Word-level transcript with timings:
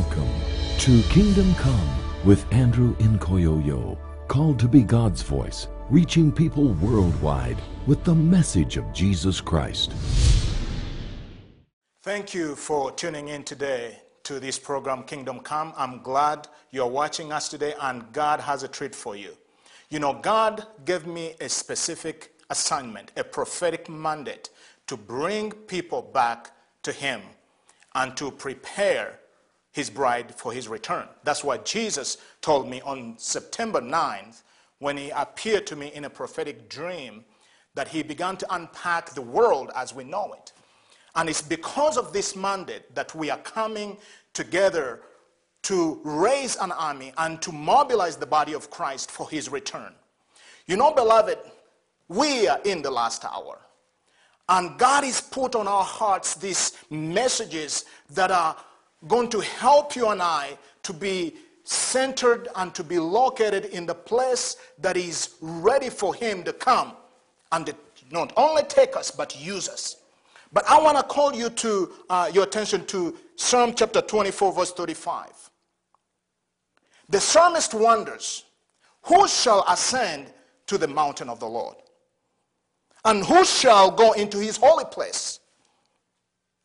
Welcome 0.00 0.30
to 0.78 1.02
Kingdom 1.10 1.54
Come 1.56 1.90
with 2.24 2.50
Andrew 2.54 2.96
Nkoyoyo, 2.96 3.98
called 4.28 4.58
to 4.60 4.66
be 4.66 4.82
God's 4.82 5.20
voice, 5.20 5.68
reaching 5.90 6.32
people 6.32 6.72
worldwide 6.74 7.58
with 7.86 8.02
the 8.04 8.14
message 8.14 8.78
of 8.78 8.90
Jesus 8.94 9.42
Christ. 9.42 9.92
Thank 12.02 12.32
you 12.32 12.56
for 12.56 12.92
tuning 12.92 13.28
in 13.28 13.44
today 13.44 13.98
to 14.22 14.40
this 14.40 14.58
program, 14.58 15.02
Kingdom 15.02 15.40
Come. 15.40 15.74
I'm 15.76 16.00
glad 16.00 16.48
you're 16.70 16.86
watching 16.86 17.30
us 17.30 17.50
today, 17.50 17.74
and 17.78 18.10
God 18.14 18.40
has 18.40 18.62
a 18.62 18.68
treat 18.68 18.94
for 18.94 19.16
you. 19.16 19.36
You 19.90 19.98
know, 19.98 20.14
God 20.14 20.66
gave 20.86 21.06
me 21.06 21.34
a 21.42 21.48
specific 21.50 22.32
assignment, 22.48 23.12
a 23.18 23.24
prophetic 23.24 23.90
mandate 23.90 24.48
to 24.86 24.96
bring 24.96 25.52
people 25.52 26.00
back 26.00 26.52
to 26.84 26.90
Him 26.90 27.20
and 27.94 28.16
to 28.16 28.30
prepare 28.30 29.19
his 29.72 29.90
bride 29.90 30.34
for 30.34 30.52
his 30.52 30.68
return. 30.68 31.06
That's 31.22 31.44
what 31.44 31.64
Jesus 31.64 32.18
told 32.40 32.68
me 32.68 32.80
on 32.82 33.14
September 33.18 33.80
9th 33.80 34.42
when 34.78 34.96
he 34.96 35.10
appeared 35.10 35.66
to 35.68 35.76
me 35.76 35.88
in 35.94 36.04
a 36.04 36.10
prophetic 36.10 36.68
dream 36.68 37.24
that 37.74 37.88
he 37.88 38.02
began 38.02 38.36
to 38.36 38.54
unpack 38.54 39.10
the 39.10 39.22
world 39.22 39.70
as 39.76 39.94
we 39.94 40.04
know 40.04 40.32
it. 40.32 40.52
And 41.14 41.28
it's 41.28 41.42
because 41.42 41.96
of 41.96 42.12
this 42.12 42.34
mandate 42.34 42.94
that 42.94 43.14
we 43.14 43.30
are 43.30 43.38
coming 43.38 43.96
together 44.32 45.02
to 45.62 46.00
raise 46.04 46.56
an 46.56 46.72
army 46.72 47.12
and 47.18 47.40
to 47.42 47.52
mobilize 47.52 48.16
the 48.16 48.26
body 48.26 48.54
of 48.54 48.70
Christ 48.70 49.10
for 49.10 49.28
his 49.28 49.50
return. 49.50 49.92
You 50.66 50.76
know, 50.76 50.92
beloved, 50.92 51.38
we 52.08 52.48
are 52.48 52.60
in 52.64 52.82
the 52.82 52.90
last 52.90 53.24
hour. 53.24 53.58
And 54.48 54.78
God 54.78 55.04
has 55.04 55.20
put 55.20 55.54
on 55.54 55.68
our 55.68 55.84
hearts 55.84 56.34
these 56.34 56.72
messages 56.90 57.84
that 58.10 58.30
are 58.30 58.56
going 59.08 59.28
to 59.30 59.40
help 59.40 59.96
you 59.96 60.08
and 60.08 60.20
I 60.20 60.58
to 60.82 60.92
be 60.92 61.34
centered 61.64 62.48
and 62.56 62.74
to 62.74 62.82
be 62.82 62.98
located 62.98 63.66
in 63.66 63.86
the 63.86 63.94
place 63.94 64.56
that 64.78 64.96
is 64.96 65.36
ready 65.40 65.88
for 65.88 66.14
him 66.14 66.42
to 66.44 66.52
come 66.52 66.92
and 67.52 67.74
not 68.10 68.32
only 68.36 68.62
take 68.64 68.96
us 68.96 69.10
but 69.10 69.38
use 69.40 69.68
us. 69.68 69.96
But 70.52 70.68
I 70.68 70.80
want 70.80 70.96
to 70.96 71.04
call 71.04 71.34
you 71.34 71.48
to 71.50 71.92
uh, 72.08 72.30
your 72.32 72.44
attention 72.44 72.84
to 72.86 73.16
Psalm 73.36 73.72
chapter 73.74 74.00
24 74.00 74.52
verse 74.52 74.72
35. 74.72 75.50
The 77.08 77.20
psalmist 77.20 77.74
wonders, 77.74 78.44
who 79.02 79.26
shall 79.26 79.64
ascend 79.68 80.32
to 80.66 80.78
the 80.78 80.86
mountain 80.86 81.28
of 81.28 81.40
the 81.40 81.46
Lord? 81.46 81.76
And 83.04 83.24
who 83.24 83.44
shall 83.44 83.90
go 83.90 84.12
into 84.12 84.38
his 84.38 84.56
holy 84.56 84.84
place? 84.84 85.39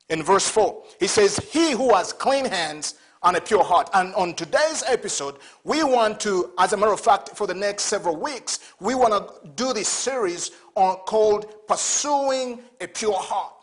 In 0.10 0.22
verse 0.22 0.48
4, 0.48 0.84
he 1.00 1.08
says, 1.08 1.38
He 1.52 1.72
who 1.72 1.94
has 1.96 2.14
clean 2.14 2.46
hands 2.46 2.96
and 3.24 3.36
a 3.36 3.42
pure 3.42 3.64
heart. 3.64 3.90
And 3.94 4.14
on 4.14 4.36
today's 4.36 4.84
episode, 4.88 5.38
we 5.64 5.84
want 5.84 6.20
to, 6.22 6.52
as 6.60 6.74
a 6.74 6.78
matter 6.78 6.94
of 6.94 7.00
fact, 7.00 7.30
for 7.30 7.48
the 7.48 7.54
next 7.54 7.84
several 7.84 8.16
weeks, 8.16 8.60
we 8.80 8.94
want 8.94 9.14
to 9.14 9.50
do 9.56 9.74
this 9.74 9.90
series 9.90 10.52
on, 10.76 10.98
called 10.98 11.68
Pursuing 11.68 12.60
a 12.80 12.88
Pure 12.88 13.18
Heart. 13.18 13.54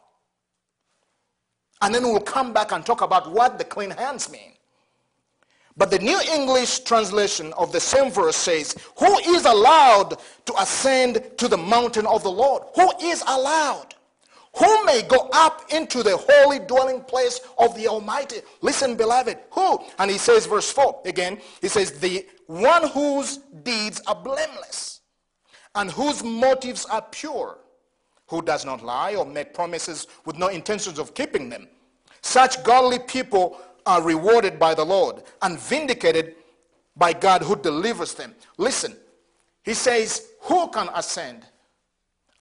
And 1.80 1.94
then 1.94 2.02
we'll 2.02 2.20
come 2.20 2.52
back 2.52 2.72
and 2.72 2.84
talk 2.84 3.02
about 3.02 3.30
what 3.30 3.58
the 3.58 3.64
clean 3.64 3.90
hands 3.90 4.30
mean. 4.30 4.52
But 5.76 5.90
the 5.90 5.98
New 5.98 6.20
English 6.32 6.80
translation 6.80 7.52
of 7.54 7.72
the 7.72 7.80
same 7.80 8.10
verse 8.10 8.36
says, 8.36 8.76
Who 8.98 9.18
is 9.20 9.46
allowed 9.46 10.18
to 10.46 10.60
ascend 10.60 11.38
to 11.38 11.48
the 11.48 11.56
mountain 11.56 12.06
of 12.06 12.22
the 12.22 12.30
Lord? 12.30 12.64
Who 12.74 12.90
is 13.00 13.24
allowed? 13.26 13.94
Who 14.56 14.84
may 14.84 15.02
go 15.02 15.30
up 15.32 15.72
into 15.72 16.02
the 16.02 16.16
holy 16.16 16.58
dwelling 16.58 17.02
place 17.02 17.40
of 17.58 17.74
the 17.74 17.88
Almighty? 17.88 18.42
Listen, 18.60 18.96
beloved, 18.96 19.38
who? 19.50 19.80
And 19.98 20.10
he 20.10 20.18
says, 20.18 20.46
verse 20.46 20.70
4 20.70 21.02
again, 21.06 21.40
he 21.60 21.68
says, 21.68 21.98
The 21.98 22.26
one 22.46 22.88
whose 22.88 23.38
deeds 23.62 24.02
are 24.06 24.14
blameless 24.14 25.00
and 25.74 25.90
whose 25.90 26.22
motives 26.22 26.84
are 26.84 27.02
pure, 27.10 27.58
who 28.28 28.42
does 28.42 28.66
not 28.66 28.84
lie 28.84 29.14
or 29.14 29.24
make 29.24 29.54
promises 29.54 30.06
with 30.26 30.36
no 30.36 30.48
intentions 30.48 30.98
of 30.98 31.14
keeping 31.14 31.48
them. 31.48 31.66
Such 32.20 32.62
godly 32.62 32.98
people 32.98 33.58
are 33.86 34.02
rewarded 34.02 34.58
by 34.58 34.74
the 34.74 34.84
Lord 34.84 35.22
and 35.40 35.58
vindicated 35.58 36.36
by 36.94 37.14
God 37.14 37.42
who 37.42 37.56
delivers 37.56 38.12
them. 38.12 38.34
Listen, 38.58 38.96
he 39.62 39.72
says, 39.72 40.28
Who 40.42 40.68
can 40.68 40.88
ascend? 40.94 41.46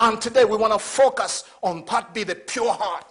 And 0.01 0.19
today 0.19 0.45
we 0.45 0.57
want 0.57 0.73
to 0.73 0.79
focus 0.79 1.43
on 1.61 1.83
part 1.83 2.11
B, 2.11 2.23
the 2.23 2.33
pure 2.33 2.73
heart. 2.73 3.05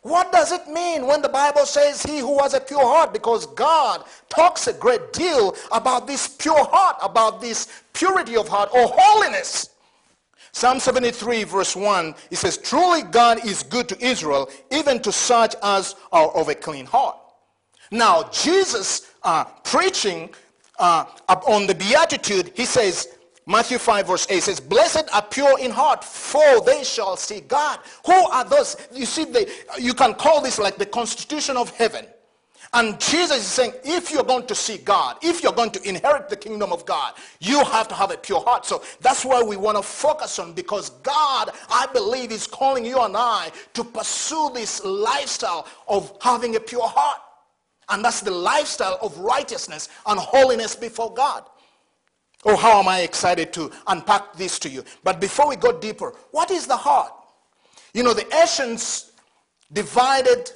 What 0.00 0.32
does 0.32 0.52
it 0.52 0.66
mean 0.68 1.06
when 1.06 1.20
the 1.20 1.28
Bible 1.28 1.66
says 1.66 2.02
he 2.02 2.18
who 2.18 2.38
has 2.42 2.54
a 2.54 2.60
pure 2.60 2.82
heart? 2.82 3.12
Because 3.12 3.46
God 3.46 4.04
talks 4.30 4.66
a 4.66 4.72
great 4.72 5.12
deal 5.12 5.54
about 5.70 6.06
this 6.06 6.28
pure 6.28 6.64
heart, 6.64 6.96
about 7.02 7.42
this 7.42 7.82
purity 7.92 8.36
of 8.36 8.48
heart 8.48 8.70
or 8.72 8.86
holiness. 8.90 9.70
Psalm 10.52 10.80
73 10.80 11.44
verse 11.44 11.76
1, 11.76 12.14
it 12.30 12.36
says, 12.36 12.56
Truly 12.56 13.02
God 13.02 13.44
is 13.44 13.62
good 13.62 13.88
to 13.90 14.04
Israel, 14.04 14.48
even 14.70 15.00
to 15.02 15.12
such 15.12 15.54
as 15.62 15.94
are 16.10 16.30
of 16.30 16.48
a 16.48 16.54
clean 16.54 16.86
heart. 16.86 17.18
Now, 17.90 18.30
Jesus 18.32 19.12
uh, 19.24 19.44
preaching 19.62 20.30
uh, 20.78 21.04
on 21.28 21.66
the 21.66 21.74
Beatitude, 21.74 22.52
he 22.54 22.64
says, 22.64 23.08
Matthew 23.46 23.78
5 23.78 24.06
verse 24.06 24.26
8 24.30 24.42
says, 24.42 24.60
Blessed 24.60 25.08
are 25.12 25.22
pure 25.22 25.58
in 25.58 25.70
heart, 25.70 26.02
for 26.02 26.60
they 26.64 26.82
shall 26.82 27.16
see 27.16 27.40
God. 27.40 27.78
Who 28.06 28.12
are 28.12 28.44
those? 28.44 28.76
You 28.92 29.04
see, 29.04 29.24
they, 29.24 29.46
you 29.78 29.92
can 29.92 30.14
call 30.14 30.40
this 30.40 30.58
like 30.58 30.76
the 30.76 30.86
constitution 30.86 31.56
of 31.56 31.70
heaven. 31.70 32.06
And 32.74 32.98
Jesus 32.98 33.36
is 33.36 33.46
saying, 33.46 33.72
if 33.84 34.10
you're 34.10 34.24
going 34.24 34.46
to 34.46 34.54
see 34.54 34.78
God, 34.78 35.18
if 35.22 35.44
you're 35.44 35.52
going 35.52 35.70
to 35.70 35.88
inherit 35.88 36.28
the 36.28 36.36
kingdom 36.36 36.72
of 36.72 36.84
God, 36.84 37.14
you 37.38 37.62
have 37.64 37.86
to 37.86 37.94
have 37.94 38.10
a 38.10 38.16
pure 38.16 38.40
heart. 38.40 38.66
So 38.66 38.82
that's 39.00 39.24
why 39.24 39.40
we 39.42 39.56
want 39.56 39.76
to 39.76 39.82
focus 39.82 40.40
on 40.40 40.54
because 40.54 40.90
God, 40.90 41.50
I 41.70 41.86
believe, 41.92 42.32
is 42.32 42.48
calling 42.48 42.84
you 42.84 43.00
and 43.00 43.16
I 43.16 43.52
to 43.74 43.84
pursue 43.84 44.50
this 44.54 44.84
lifestyle 44.84 45.68
of 45.86 46.16
having 46.20 46.56
a 46.56 46.60
pure 46.60 46.88
heart. 46.88 47.20
And 47.90 48.04
that's 48.04 48.22
the 48.22 48.32
lifestyle 48.32 48.98
of 49.00 49.16
righteousness 49.18 49.88
and 50.06 50.18
holiness 50.18 50.74
before 50.74 51.14
God. 51.14 51.44
Oh, 52.44 52.56
how 52.56 52.78
am 52.80 52.88
I 52.88 53.00
excited 53.00 53.52
to 53.54 53.70
unpack 53.86 54.34
this 54.34 54.58
to 54.60 54.68
you. 54.68 54.84
But 55.02 55.20
before 55.20 55.48
we 55.48 55.56
go 55.56 55.78
deeper, 55.78 56.14
what 56.30 56.50
is 56.50 56.66
the 56.66 56.76
heart? 56.76 57.12
You 57.94 58.02
know, 58.02 58.12
the 58.12 58.26
ancients 58.34 59.12
divided 59.72 60.50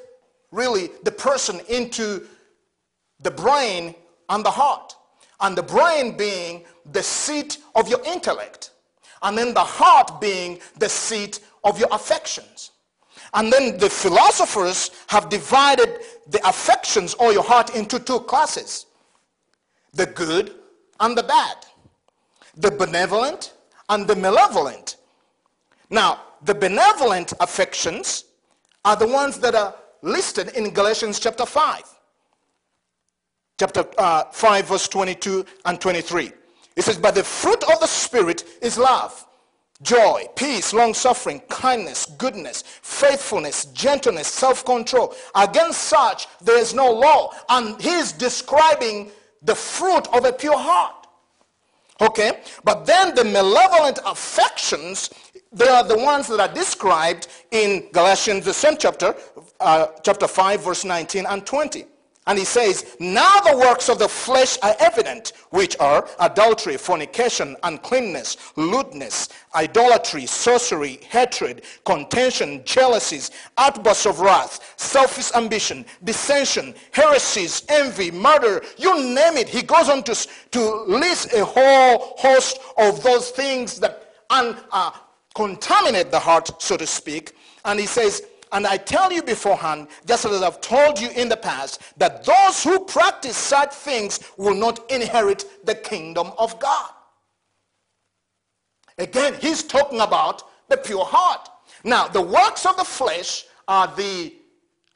really 0.51 0.91
the 1.05 1.13
person 1.13 1.61
into 1.69 2.27
the 3.21 3.31
brain 3.31 3.95
and 4.29 4.45
the 4.45 4.51
heart. 4.51 4.95
And 5.41 5.57
the 5.57 5.63
brain 5.63 6.17
being 6.17 6.65
the 6.93 7.03
seat 7.03 7.59
of 7.75 7.89
your 7.89 8.05
intellect. 8.05 8.71
And 9.23 9.39
then 9.39 9.55
the 9.55 9.61
heart 9.61 10.21
being 10.21 10.61
the 10.79 10.89
seat 10.89 11.41
of 11.65 11.79
your 11.79 11.89
affections. 11.93 12.73
And 13.35 13.53
then 13.53 13.79
the 13.79 13.91
philosophers 13.91 14.91
have 15.09 15.29
divided 15.29 16.01
the 16.29 16.47
affections 16.49 17.15
or 17.15 17.33
your 17.33 17.43
heart 17.43 17.75
into 17.75 17.99
two 17.99 18.21
classes 18.21 18.87
the 19.95 20.07
good 20.07 20.55
and 21.01 21.17
the 21.17 21.23
bad, 21.23 21.57
the 22.59 22.71
benevolent 22.71 23.55
and 23.89 24.07
the 24.07 24.17
malevolent. 24.17 24.97
Now, 25.89 26.21
the 26.43 26.55
benevolent 26.55 27.33
affections 27.41 28.25
are 28.85 28.97
the 28.97 29.07
ones 29.07 29.39
that 29.39 29.55
are 29.55 29.75
listed 30.03 30.49
in 30.51 30.71
Galatians 30.71 31.19
chapter 31.19 31.47
5. 31.47 31.83
Chapter 33.59 33.85
uh, 33.97 34.25
5, 34.25 34.69
verse 34.69 34.89
22 34.89 35.45
and 35.65 35.81
23. 35.81 36.33
It 36.77 36.83
says, 36.83 36.99
But 36.99 37.15
the 37.15 37.25
fruit 37.25 37.63
of 37.65 37.81
the 37.81 37.87
Spirit 37.87 38.45
is 38.61 38.77
love 38.77 39.25
joy, 39.83 40.27
peace, 40.35 40.73
long 40.73 40.95
suffering, 40.95 41.41
kindness, 41.49 42.07
goodness, 42.19 42.65
faithfulness, 42.83 43.67
gentleness, 43.67 44.27
self 44.27 44.65
control. 44.65 45.15
Against 45.35 45.83
such 45.83 46.27
there 46.41 46.59
is 46.59 46.75
no 46.75 46.91
law. 46.91 47.33
And 47.49 47.81
he 47.81 47.91
is 47.91 48.13
describing 48.13 49.11
the 49.43 49.55
fruit 49.55 50.09
of 50.13 50.25
a 50.25 50.33
pure 50.33 50.59
heart. 50.59 50.98
Okay? 52.01 52.41
But 52.65 52.87
then 52.87 53.15
the 53.15 53.25
malevolent 53.25 53.99
affections, 54.07 55.11
they 55.53 55.69
are 55.69 55.85
the 55.85 55.99
ones 55.99 56.29
that 56.29 56.41
are 56.41 56.53
described 56.53 57.29
in 57.51 57.89
Galatians, 57.93 58.45
the 58.45 58.55
same 58.55 58.77
chapter, 58.79 59.15
uh, 59.61 59.89
chapter 60.03 60.29
5, 60.29 60.65
verse 60.65 60.85
19 60.85 61.27
and 61.27 61.45
20. 61.45 61.87
And 62.29 62.39
he 62.39 62.45
says, 62.45 62.95
Now 63.01 63.41
the 63.41 63.57
works 63.57 63.89
of 63.89 63.99
the 63.99 64.07
flesh 64.07 64.59
are 64.63 64.77
evident, 64.81 65.33
which 65.49 65.79
are 65.81 66.07
adultery, 66.21 66.77
fornication, 66.77 67.57
uncleanness, 67.63 68.37
lewdness, 68.55 69.31
idolatry, 69.55 70.27
sorcery, 70.27 71.01
hatred, 71.09 71.63
contention, 71.87 72.61
jealousies, 72.67 73.31
outbursts 73.57 74.05
of 74.05 74.21
wrath, 74.21 74.75
selfish 74.77 75.35
ambition, 75.35 75.87
dissension, 76.05 76.75
heresies, 76.93 77.63
envy, 77.71 78.11
murder, 78.11 78.63
you 78.77 78.95
name 79.03 79.39
it. 79.39 79.49
He 79.49 79.63
goes 79.63 79.89
on 79.89 80.03
to, 80.03 80.29
to 80.51 80.83
list 80.87 81.33
a 81.33 81.47
whole 81.47 82.15
host 82.19 82.61
of 82.77 83.03
those 83.03 83.31
things 83.31 83.81
that 83.81 84.13
un, 84.29 84.55
uh, 84.71 84.91
contaminate 85.35 86.11
the 86.11 86.19
heart, 86.19 86.61
so 86.61 86.77
to 86.77 86.87
speak. 86.87 87.35
And 87.65 87.81
he 87.81 87.87
says, 87.87 88.23
and 88.53 88.67
I 88.67 88.77
tell 88.77 89.13
you 89.13 89.23
beforehand, 89.23 89.89
just 90.07 90.25
as 90.25 90.43
I've 90.43 90.61
told 90.61 91.01
you 91.01 91.11
in 91.11 91.29
the 91.29 91.37
past, 91.37 91.83
that 91.99 92.25
those 92.25 92.63
who 92.63 92.85
practice 92.85 93.37
such 93.37 93.73
things 93.73 94.21
will 94.37 94.55
not 94.55 94.91
inherit 94.91 95.45
the 95.65 95.75
kingdom 95.75 96.33
of 96.39 96.59
God. 96.59 96.91
Again, 98.99 99.35
he's 99.41 99.63
talking 99.63 100.01
about 100.01 100.43
the 100.69 100.77
pure 100.77 101.05
heart. 101.05 101.49
Now, 101.85 102.09
the 102.09 102.23
works 102.23 102.67
of 102.67 102.77
the 102.77 102.85
flesh 102.85 103.45
are 103.69 103.87
the 103.97 104.35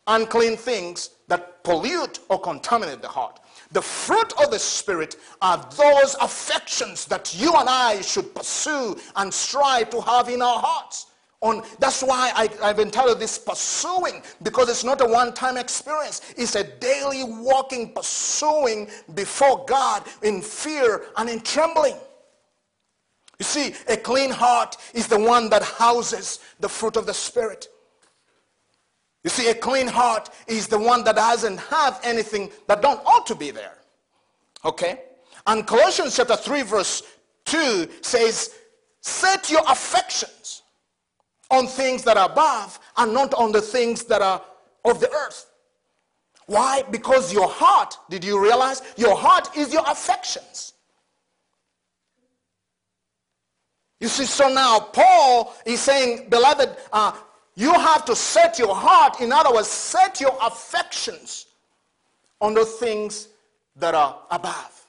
unclean 0.07 0.57
things 0.57 1.11
that 1.29 1.63
pollute 1.63 2.19
or 2.29 2.41
contaminate 2.41 3.03
the 3.03 3.09
heart. 3.09 3.41
The 3.71 3.83
fruit 3.83 4.33
of 4.43 4.51
the 4.51 4.59
Spirit 4.59 5.17
are 5.41 5.65
those 5.77 6.15
affections 6.21 7.07
that 7.07 7.35
you 7.39 7.55
and 7.55 7.69
I 7.69 8.01
should 8.03 8.35
pursue 8.35 8.99
and 9.17 9.33
strive 9.33 9.91
to 9.91 10.01
have 10.01 10.29
in 10.29 10.43
our 10.43 10.59
hearts. 10.59 11.07
On, 11.43 11.61
that's 11.81 12.03
why 12.03 12.31
I, 12.37 12.49
I've 12.63 12.79
entitled 12.79 13.19
this 13.19 13.37
pursuing 13.37 14.23
because 14.43 14.69
it's 14.69 14.85
not 14.85 15.01
a 15.01 15.05
one-time 15.05 15.57
experience. 15.57 16.33
It's 16.37 16.55
a 16.55 16.63
daily 16.63 17.25
walking, 17.25 17.93
pursuing 17.93 18.89
before 19.15 19.65
God 19.67 20.05
in 20.23 20.41
fear 20.41 21.03
and 21.17 21.29
in 21.29 21.41
trembling. 21.41 21.97
You 23.41 23.45
see, 23.45 23.75
a 23.89 23.97
clean 23.97 24.31
heart 24.31 24.77
is 24.95 25.09
the 25.09 25.19
one 25.19 25.51
that 25.51 25.65
houses 25.65 26.39
the 26.61 26.69
fruit 26.69 26.97
of 26.97 27.07
the 27.07 27.15
Spirit. 27.15 27.67
You 29.25 29.31
see, 29.31 29.51
a 29.51 29.55
clean 29.55 29.89
heart 29.89 30.31
is 30.47 30.69
the 30.69 30.79
one 30.79 31.03
that 31.05 31.17
doesn't 31.17 31.59
have 31.59 31.99
anything 32.05 32.53
that 32.69 32.83
don't 32.83 33.05
ought 33.05 33.27
to 33.27 33.35
be 33.35 33.51
there. 33.51 33.79
Okay? 34.65 35.01
And 35.49 35.67
Colossians 35.67 36.17
chapter 36.17 36.37
3 36.37 36.63
verse 36.63 37.03
2 37.47 37.89
says, 38.01 38.55
set 39.01 39.51
your 39.51 39.63
affections 39.69 40.62
on 41.53 41.69
things 41.69 42.03
that 42.03 42.17
are 42.17 42.29
above 42.29 42.81
and 42.97 43.15
not 43.15 43.33
on 43.35 43.53
the 43.53 43.61
things 43.61 44.05
that 44.05 44.23
are 44.23 44.43
of 44.85 44.99
the 44.99 45.11
earth. 45.13 45.51
Why? 46.47 46.83
Because 46.91 47.33
your 47.33 47.49
heart, 47.49 47.97
did 48.11 48.25
you 48.25 48.43
realize? 48.43 48.83
Your 48.97 49.17
heart 49.17 49.57
is 49.57 49.73
your 49.73 49.85
affections. 49.87 50.73
You 54.01 54.09
see, 54.09 54.25
so 54.25 54.49
now 54.49 54.81
Paul 54.81 55.55
is 55.65 55.81
saying, 55.81 56.29
beloved, 56.29 56.71
uh, 56.93 57.13
you 57.55 57.73
have 57.73 58.05
to 58.07 58.17
set 58.17 58.59
your 58.59 58.75
heart, 58.75 59.21
in 59.21 59.31
other 59.31 59.53
words, 59.53 59.69
set 59.69 60.21
your 60.21 60.37
affections 60.43 61.47
on 62.41 62.55
the 62.55 62.65
things 62.65 63.29
that 63.77 63.95
are 63.95 64.19
above. 64.31 64.87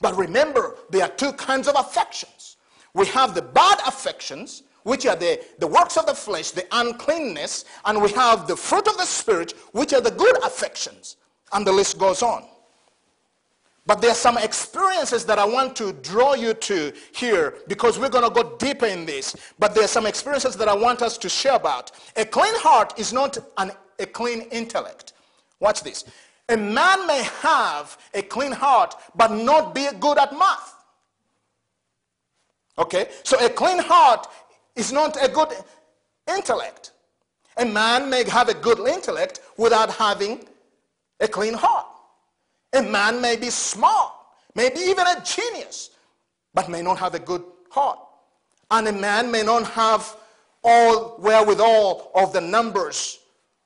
But 0.00 0.16
remember, 0.16 0.76
there 0.90 1.02
are 1.02 1.10
two 1.10 1.32
kinds 1.34 1.68
of 1.68 1.76
affections. 1.78 2.56
We 2.94 3.06
have 3.06 3.34
the 3.34 3.42
bad 3.42 3.78
affections, 3.86 4.64
which 4.82 5.06
are 5.06 5.16
the, 5.16 5.40
the 5.58 5.66
works 5.66 5.96
of 5.96 6.06
the 6.06 6.14
flesh, 6.14 6.50
the 6.50 6.66
uncleanness, 6.72 7.64
and 7.84 8.00
we 8.00 8.10
have 8.12 8.46
the 8.46 8.56
fruit 8.56 8.86
of 8.88 8.96
the 8.96 9.04
Spirit, 9.04 9.52
which 9.72 9.92
are 9.92 10.00
the 10.00 10.10
good 10.10 10.36
affections. 10.44 11.16
And 11.52 11.66
the 11.66 11.72
list 11.72 11.98
goes 11.98 12.22
on. 12.22 12.44
But 13.86 14.00
there 14.00 14.10
are 14.10 14.14
some 14.14 14.38
experiences 14.38 15.24
that 15.24 15.38
I 15.38 15.44
want 15.44 15.74
to 15.76 15.92
draw 15.94 16.34
you 16.34 16.54
to 16.54 16.92
here 17.12 17.54
because 17.66 17.98
we're 17.98 18.08
going 18.08 18.22
to 18.22 18.30
go 18.30 18.56
deeper 18.56 18.86
in 18.86 19.04
this. 19.04 19.34
But 19.58 19.74
there 19.74 19.84
are 19.84 19.88
some 19.88 20.06
experiences 20.06 20.54
that 20.56 20.68
I 20.68 20.74
want 20.76 21.02
us 21.02 21.18
to 21.18 21.28
share 21.28 21.56
about. 21.56 21.90
A 22.16 22.24
clean 22.24 22.54
heart 22.56 22.98
is 22.98 23.12
not 23.12 23.38
an, 23.58 23.72
a 23.98 24.06
clean 24.06 24.42
intellect. 24.52 25.14
Watch 25.58 25.82
this. 25.82 26.04
A 26.48 26.56
man 26.56 27.06
may 27.06 27.22
have 27.40 27.96
a 28.14 28.22
clean 28.22 28.52
heart 28.52 28.94
but 29.16 29.32
not 29.32 29.74
be 29.74 29.88
good 29.98 30.18
at 30.18 30.32
math. 30.38 30.74
Okay? 32.78 33.08
So 33.24 33.44
a 33.44 33.48
clean 33.48 33.78
heart 33.78 34.26
is 34.80 34.92
not 34.92 35.22
a 35.22 35.28
good 35.28 35.52
intellect. 36.26 36.92
A 37.58 37.64
man 37.64 38.08
may 38.08 38.24
have 38.28 38.48
a 38.48 38.54
good 38.54 38.80
intellect 38.88 39.40
without 39.56 39.90
having 39.92 40.44
a 41.20 41.28
clean 41.28 41.54
heart. 41.54 41.86
A 42.72 42.82
man 42.82 43.20
may 43.20 43.36
be 43.36 43.50
smart, 43.50 44.12
maybe 44.54 44.80
even 44.80 45.06
a 45.06 45.22
genius, 45.22 45.90
but 46.54 46.68
may 46.68 46.82
not 46.82 46.98
have 46.98 47.14
a 47.14 47.18
good 47.18 47.44
heart. 47.68 47.98
And 48.70 48.88
a 48.88 48.92
man 48.92 49.30
may 49.30 49.42
not 49.42 49.64
have 49.72 50.16
all 50.64 51.16
wherewithal 51.18 52.10
of 52.14 52.32
the 52.32 52.40
numbers, 52.40 53.18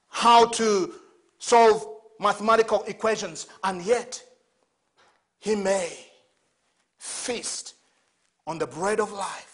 how 0.09 0.47
to 0.47 0.95
solve 1.39 1.87
mathematical 2.19 2.83
equations, 2.85 3.47
and 3.63 3.83
yet 3.83 4.23
he 5.39 5.55
may 5.55 5.91
feast 6.99 7.75
on 8.47 8.59
the 8.59 8.67
bread 8.67 8.99
of 8.99 9.13
life 9.13 9.54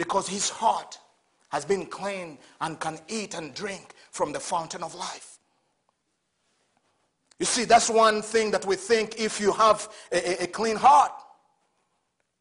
because 0.00 0.26
his 0.26 0.48
heart 0.48 0.98
has 1.50 1.66
been 1.66 1.84
clean 1.84 2.38
and 2.62 2.80
can 2.80 2.98
eat 3.06 3.34
and 3.34 3.52
drink 3.52 3.92
from 4.10 4.32
the 4.32 4.40
fountain 4.40 4.82
of 4.82 4.94
life. 4.94 5.38
You 7.38 7.44
see, 7.44 7.64
that's 7.66 7.90
one 7.90 8.22
thing 8.22 8.50
that 8.52 8.64
we 8.64 8.76
think 8.76 9.20
if 9.20 9.38
you 9.38 9.52
have 9.52 9.90
a, 10.10 10.40
a, 10.40 10.44
a 10.44 10.46
clean 10.46 10.76
heart, 10.76 11.12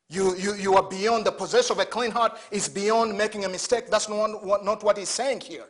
you, 0.08 0.38
you, 0.38 0.54
you 0.54 0.76
are 0.76 0.90
beyond 0.90 1.26
the 1.26 1.34
possession 1.34 1.74
of 1.74 1.80
a 1.80 1.86
clean 1.86 2.12
heart 2.12 2.38
is 2.50 2.70
beyond 2.70 3.18
making 3.18 3.44
a 3.44 3.50
mistake. 3.50 3.90
That's 3.90 4.08
not 4.08 4.64
not 4.64 4.82
what 4.82 4.98
he's 4.98 5.10
saying 5.10 5.42
here. 5.42 5.68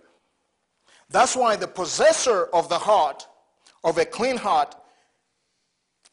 That's 1.10 1.36
why 1.36 1.56
the 1.56 1.68
possessor 1.68 2.50
of 2.54 2.70
the 2.70 2.78
heart, 2.78 3.28
of 3.84 3.98
a 3.98 4.06
clean 4.06 4.38
heart, 4.38 4.76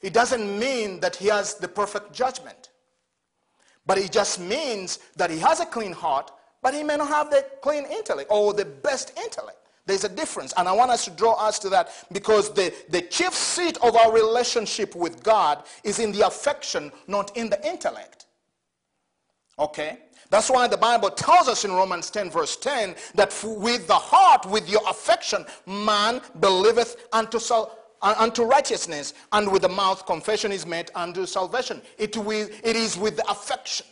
it 0.00 0.14
doesn't 0.14 0.58
mean 0.58 1.00
that 1.00 1.16
he 1.16 1.26
has 1.26 1.56
the 1.56 1.68
perfect 1.68 2.14
judgment. 2.14 2.70
But 3.86 3.98
it 3.98 4.12
just 4.12 4.40
means 4.40 4.98
that 5.16 5.30
he 5.30 5.38
has 5.38 5.60
a 5.60 5.66
clean 5.66 5.92
heart, 5.92 6.30
but 6.60 6.74
he 6.74 6.82
may 6.82 6.96
not 6.96 7.08
have 7.08 7.30
the 7.30 7.44
clean 7.62 7.84
intellect 7.86 8.30
or 8.30 8.52
the 8.52 8.64
best 8.64 9.16
intellect. 9.16 9.58
There's 9.86 10.02
a 10.02 10.08
difference. 10.08 10.52
And 10.56 10.68
I 10.68 10.72
want 10.72 10.90
us 10.90 11.04
to 11.04 11.12
draw 11.12 11.34
us 11.34 11.60
to 11.60 11.68
that 11.70 11.90
because 12.10 12.52
the, 12.52 12.74
the 12.88 13.02
chief 13.02 13.32
seat 13.32 13.78
of 13.82 13.94
our 13.94 14.12
relationship 14.12 14.96
with 14.96 15.22
God 15.22 15.62
is 15.84 16.00
in 16.00 16.10
the 16.10 16.26
affection, 16.26 16.90
not 17.06 17.36
in 17.36 17.48
the 17.48 17.64
intellect. 17.66 18.26
Okay? 19.58 19.98
That's 20.28 20.50
why 20.50 20.66
the 20.66 20.76
Bible 20.76 21.10
tells 21.10 21.46
us 21.46 21.64
in 21.64 21.70
Romans 21.70 22.10
10 22.10 22.30
verse 22.30 22.56
10 22.56 22.96
that 23.14 23.32
with 23.44 23.86
the 23.86 23.94
heart, 23.94 24.44
with 24.46 24.68
your 24.68 24.82
affection, 24.88 25.46
man 25.66 26.20
believeth 26.40 26.96
unto, 27.12 27.38
sal- 27.38 27.70
uh, 27.70 27.85
unto 28.02 28.44
righteousness, 28.44 29.14
and 29.32 29.50
with 29.50 29.62
the 29.62 29.68
mouth 29.68 30.06
confession 30.06 30.52
is 30.52 30.66
made 30.66 30.90
unto 30.94 31.26
salvation. 31.26 31.82
It, 31.98 32.16
will, 32.16 32.48
it 32.62 32.76
is 32.76 32.96
with 32.96 33.20
affection. 33.28 33.86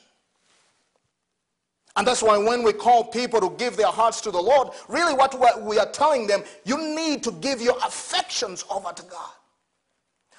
And 1.97 2.07
that's 2.07 2.23
why 2.23 2.37
when 2.39 2.63
we 2.65 2.73
call 2.73 3.05
people 3.05 3.41
to 3.41 3.51
give 3.57 3.77
their 3.77 3.87
hearts 3.89 4.21
to 4.23 4.31
the 4.31 4.41
Lord, 4.41 4.71
really 4.89 5.15
what 5.15 5.63
we 5.63 5.79
are 5.79 5.91
telling 5.91 6.27
them, 6.27 6.43
you 6.65 6.77
need 6.77 7.23
to 7.23 7.31
give 7.33 7.61
your 7.61 7.77
affections 7.79 8.65
over 8.69 8.93
to 8.93 9.03
God. 9.05 9.31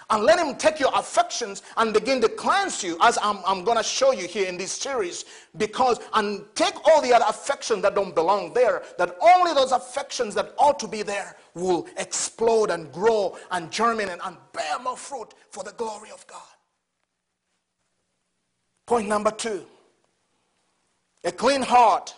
And 0.10 0.24
let 0.24 0.38
him 0.38 0.56
take 0.56 0.80
your 0.80 0.92
affections 0.94 1.64
and 1.78 1.94
begin 1.94 2.22
to 2.22 2.30
cleanse 2.30 2.84
you, 2.84 2.98
as 3.02 3.18
I'm, 3.22 3.40
I'm 3.46 3.64
going 3.64 3.78
to 3.78 3.84
show 3.84 4.12
you 4.12 4.28
here 4.28 4.48
in 4.48 4.58
this 4.58 4.72
series. 4.72 5.26
Because, 5.58 6.00
and 6.14 6.44
take 6.54 6.76
all 6.88 7.02
the 7.02 7.14
other 7.14 7.26
affections 7.28 7.82
that 7.82 7.96
don't 7.96 8.14
belong 8.14 8.54
there, 8.54 8.84
that 8.98 9.18
only 9.20 9.54
those 9.54 9.72
affections 9.72 10.36
that 10.36 10.54
ought 10.60 10.80
to 10.80 10.88
be 10.88 11.02
there 11.02 11.36
will 11.56 11.88
explode 11.98 12.70
and 12.70 12.92
grow 12.92 13.38
and 13.52 13.72
germinate 13.72 14.20
and 14.24 14.38
bear 14.54 14.80
more 14.80 14.98
fruit 14.98 15.34
for 15.50 15.64
the 15.64 15.72
glory 15.72 16.12
of 16.12 16.26
God. 16.28 16.42
Point 18.86 19.08
number 19.08 19.32
two 19.32 19.66
a 21.24 21.32
clean 21.32 21.64
heart 21.64 22.14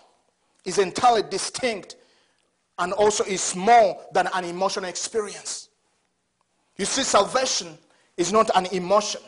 is 0.66 0.78
entirely 0.78 1.24
distinct 1.24 1.96
and 2.78 2.92
also 2.92 3.24
is 3.24 3.56
more 3.56 3.98
than 4.14 4.28
an 4.34 4.44
emotional 4.44 4.90
experience. 4.90 5.67
You 6.78 6.86
see, 6.86 7.04
salvation 7.04 7.78
is 8.18 8.32
not 8.32 8.50
an 8.56 8.68
emotion, 8.68 9.22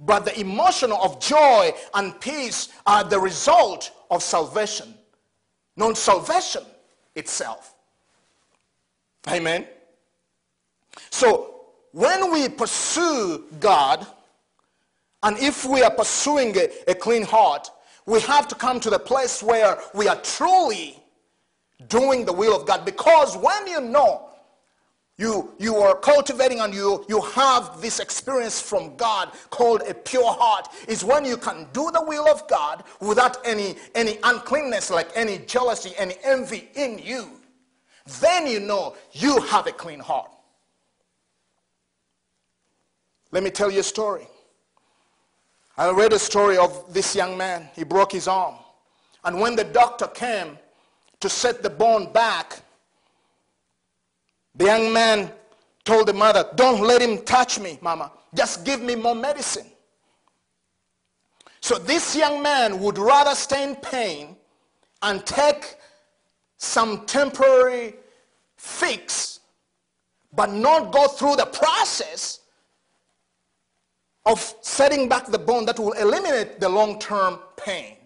but 0.00 0.24
the 0.24 0.38
emotion 0.38 0.92
of 0.92 1.20
joy 1.20 1.72
and 1.94 2.18
peace 2.20 2.68
are 2.86 3.04
the 3.04 3.18
result 3.18 3.90
of 4.10 4.22
salvation, 4.22 4.94
not 5.76 5.96
salvation 5.96 6.62
itself. 7.14 7.74
Amen. 9.28 9.66
So, 11.10 11.62
when 11.92 12.32
we 12.32 12.48
pursue 12.48 13.44
God, 13.60 14.06
and 15.22 15.38
if 15.38 15.64
we 15.64 15.82
are 15.82 15.90
pursuing 15.90 16.54
a, 16.56 16.68
a 16.88 16.94
clean 16.94 17.22
heart, 17.22 17.70
we 18.04 18.20
have 18.20 18.46
to 18.48 18.54
come 18.54 18.78
to 18.80 18.90
the 18.90 18.98
place 18.98 19.42
where 19.42 19.78
we 19.94 20.06
are 20.08 20.20
truly 20.20 21.02
doing 21.88 22.24
the 22.24 22.32
will 22.32 22.54
of 22.60 22.66
God. 22.66 22.84
Because 22.84 23.36
when 23.36 23.66
you 23.66 23.80
know 23.80 24.28
you, 25.16 25.52
you 25.58 25.76
are 25.76 25.94
cultivating 25.96 26.60
and 26.60 26.74
you, 26.74 27.04
you 27.08 27.20
have 27.20 27.80
this 27.80 28.00
experience 28.00 28.60
from 28.60 28.96
God 28.96 29.30
called 29.50 29.82
a 29.88 29.94
pure 29.94 30.32
heart 30.32 30.68
is 30.88 31.04
when 31.04 31.24
you 31.24 31.36
can 31.36 31.68
do 31.72 31.88
the 31.92 32.02
will 32.04 32.28
of 32.28 32.48
God 32.48 32.82
without 33.00 33.38
any, 33.46 33.76
any 33.94 34.18
uncleanness 34.24 34.90
like 34.90 35.08
any 35.14 35.38
jealousy, 35.38 35.92
any 35.96 36.16
envy 36.24 36.68
in 36.74 36.98
you. 36.98 37.30
Then 38.20 38.48
you 38.48 38.58
know 38.58 38.96
you 39.12 39.40
have 39.42 39.68
a 39.68 39.72
clean 39.72 40.00
heart. 40.00 40.30
Let 43.30 43.44
me 43.44 43.50
tell 43.50 43.70
you 43.70 43.80
a 43.80 43.84
story. 43.84 44.26
I 45.76 45.90
read 45.90 46.12
a 46.12 46.18
story 46.18 46.56
of 46.56 46.92
this 46.92 47.14
young 47.14 47.36
man. 47.36 47.68
He 47.74 47.84
broke 47.84 48.12
his 48.12 48.26
arm. 48.26 48.56
And 49.24 49.40
when 49.40 49.54
the 49.54 49.64
doctor 49.64 50.08
came 50.08 50.58
to 51.20 51.28
set 51.28 51.62
the 51.62 51.70
bone 51.70 52.12
back, 52.12 52.63
the 54.54 54.64
young 54.64 54.92
man 54.92 55.30
told 55.84 56.08
the 56.08 56.12
mother, 56.12 56.48
Don't 56.54 56.80
let 56.82 57.02
him 57.02 57.22
touch 57.24 57.58
me, 57.58 57.78
mama. 57.80 58.12
Just 58.34 58.64
give 58.64 58.80
me 58.82 58.94
more 58.94 59.14
medicine. 59.14 59.66
So 61.60 61.78
this 61.78 62.14
young 62.14 62.42
man 62.42 62.78
would 62.80 62.98
rather 62.98 63.34
stay 63.34 63.64
in 63.64 63.76
pain 63.76 64.36
and 65.02 65.24
take 65.24 65.76
some 66.58 67.06
temporary 67.06 67.94
fix, 68.56 69.40
but 70.32 70.50
not 70.52 70.92
go 70.92 71.08
through 71.08 71.36
the 71.36 71.46
process 71.46 72.40
of 74.26 74.54
setting 74.62 75.08
back 75.08 75.26
the 75.26 75.38
bone 75.38 75.66
that 75.66 75.78
will 75.78 75.92
eliminate 75.92 76.60
the 76.60 76.68
long 76.68 76.98
term 76.98 77.38
pain. 77.56 77.96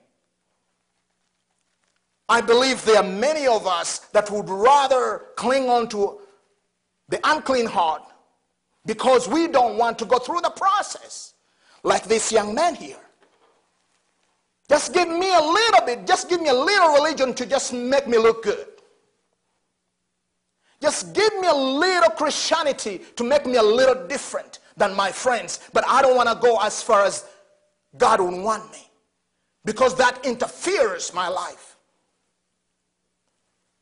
I 2.29 2.41
believe 2.41 2.85
there 2.85 2.99
are 2.99 3.09
many 3.09 3.47
of 3.47 3.67
us 3.67 4.01
that 4.13 4.31
would 4.31 4.51
rather 4.51 5.27
cling 5.37 5.69
on 5.69 5.89
to 5.89 6.21
the 7.09 7.21
unclean 7.25 7.67
heart 7.67 8.03
because 8.87 9.29
we 9.29 9.49
don't 9.49 9.77
want 9.77 9.99
to 9.99 10.05
go 10.05 10.19
through 10.19 10.41
the 10.41 10.51
process 10.51 11.35
like 11.83 12.05
this 12.05 12.33
young 12.33 12.55
man 12.55 12.75
here. 12.75 12.97
Just 14.69 14.93
give 14.93 15.09
me 15.09 15.35
a 15.35 15.41
little 15.41 15.87
bit, 15.87 16.07
just 16.07 16.29
give 16.29 16.41
me 16.41 16.49
a 16.49 16.55
little 16.55 16.95
religion 16.95 17.33
to 17.35 17.47
just 17.47 17.73
make 17.73 18.07
me 18.07 18.19
look 18.19 18.43
good. 18.43 18.67
Just 20.81 21.13
give 21.13 21.33
me 21.41 21.49
a 21.49 21.55
little 21.55 22.11
Christianity 22.11 23.01
to 23.17 23.25
make 23.25 23.47
me 23.47 23.57
a 23.57 23.63
little 23.63 24.07
different 24.07 24.61
than 24.77 24.95
my 24.95 25.11
friends. 25.11 25.61
But 25.73 25.85
I 25.89 26.03
don't 26.03 26.17
want 26.17 26.29
to 26.29 26.37
go 26.37 26.59
as 26.63 26.83
far 26.83 27.05
as 27.05 27.25
God 27.97 28.21
would 28.21 28.43
want 28.43 28.71
me 28.71 28.89
because 29.65 29.95
that 29.97 30.25
interferes 30.25 31.13
my 31.13 31.29
life. 31.29 31.77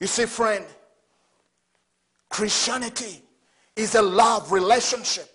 You 0.01 0.07
see, 0.07 0.27
friend, 0.27 0.65
Christianity 2.37 3.23
is 3.77 3.95
a 3.95 4.03
love 4.03 4.53
relationship. 4.53 5.27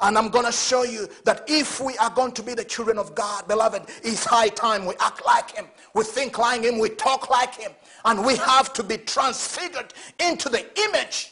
And 0.00 0.18
I'm 0.18 0.28
going 0.28 0.44
to 0.44 0.50
show 0.50 0.82
you 0.82 1.06
that 1.24 1.44
if 1.46 1.80
we 1.80 1.96
are 1.98 2.10
going 2.10 2.32
to 2.32 2.42
be 2.42 2.52
the 2.54 2.64
children 2.64 2.98
of 2.98 3.14
God, 3.14 3.46
beloved, 3.46 3.82
it's 4.02 4.24
high 4.24 4.48
time 4.48 4.86
we 4.86 4.94
act 4.98 5.24
like 5.24 5.52
him. 5.54 5.66
We 5.94 6.02
think 6.02 6.36
like 6.36 6.64
him. 6.64 6.80
We 6.80 6.88
talk 6.88 7.30
like 7.30 7.54
him. 7.54 7.70
And 8.04 8.26
we 8.26 8.34
have 8.38 8.72
to 8.72 8.82
be 8.82 8.96
transfigured 8.96 9.94
into 10.18 10.48
the 10.48 10.66
image 10.88 11.30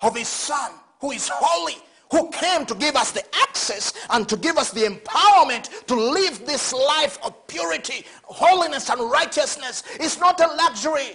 of 0.00 0.16
his 0.16 0.26
son 0.26 0.72
who 1.00 1.12
is 1.12 1.30
holy, 1.32 1.76
who 2.10 2.30
came 2.30 2.66
to 2.66 2.74
give 2.74 2.96
us 2.96 3.12
the 3.12 3.22
access 3.40 3.92
and 4.10 4.28
to 4.28 4.36
give 4.36 4.58
us 4.58 4.72
the 4.72 4.82
empowerment 4.82 5.86
to 5.86 5.94
live 5.94 6.44
this 6.44 6.72
life 6.72 7.20
of 7.24 7.46
purity, 7.46 8.04
holiness, 8.24 8.90
and 8.90 9.00
righteousness. 9.08 9.84
It's 10.00 10.18
not 10.18 10.40
a 10.40 10.48
luxury. 10.56 11.14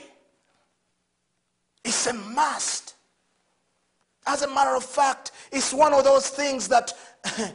It's 1.83 2.07
a 2.07 2.13
must. 2.13 2.95
As 4.25 4.41
a 4.41 4.47
matter 4.47 4.75
of 4.75 4.83
fact, 4.83 5.31
it's 5.51 5.73
one 5.73 5.93
of 5.93 6.03
those 6.03 6.29
things 6.29 6.67
that 6.69 6.93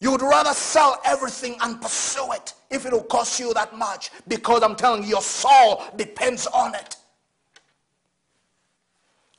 you 0.00 0.10
would 0.10 0.22
rather 0.22 0.52
sell 0.52 1.00
everything 1.04 1.56
and 1.62 1.80
pursue 1.80 2.32
it 2.32 2.54
if 2.70 2.84
it 2.84 2.92
will 2.92 3.02
cost 3.02 3.40
you 3.40 3.54
that 3.54 3.76
much 3.76 4.10
because 4.28 4.62
I'm 4.62 4.76
telling 4.76 5.02
you, 5.02 5.10
your 5.10 5.22
soul 5.22 5.82
depends 5.96 6.46
on 6.48 6.74
it. 6.74 6.96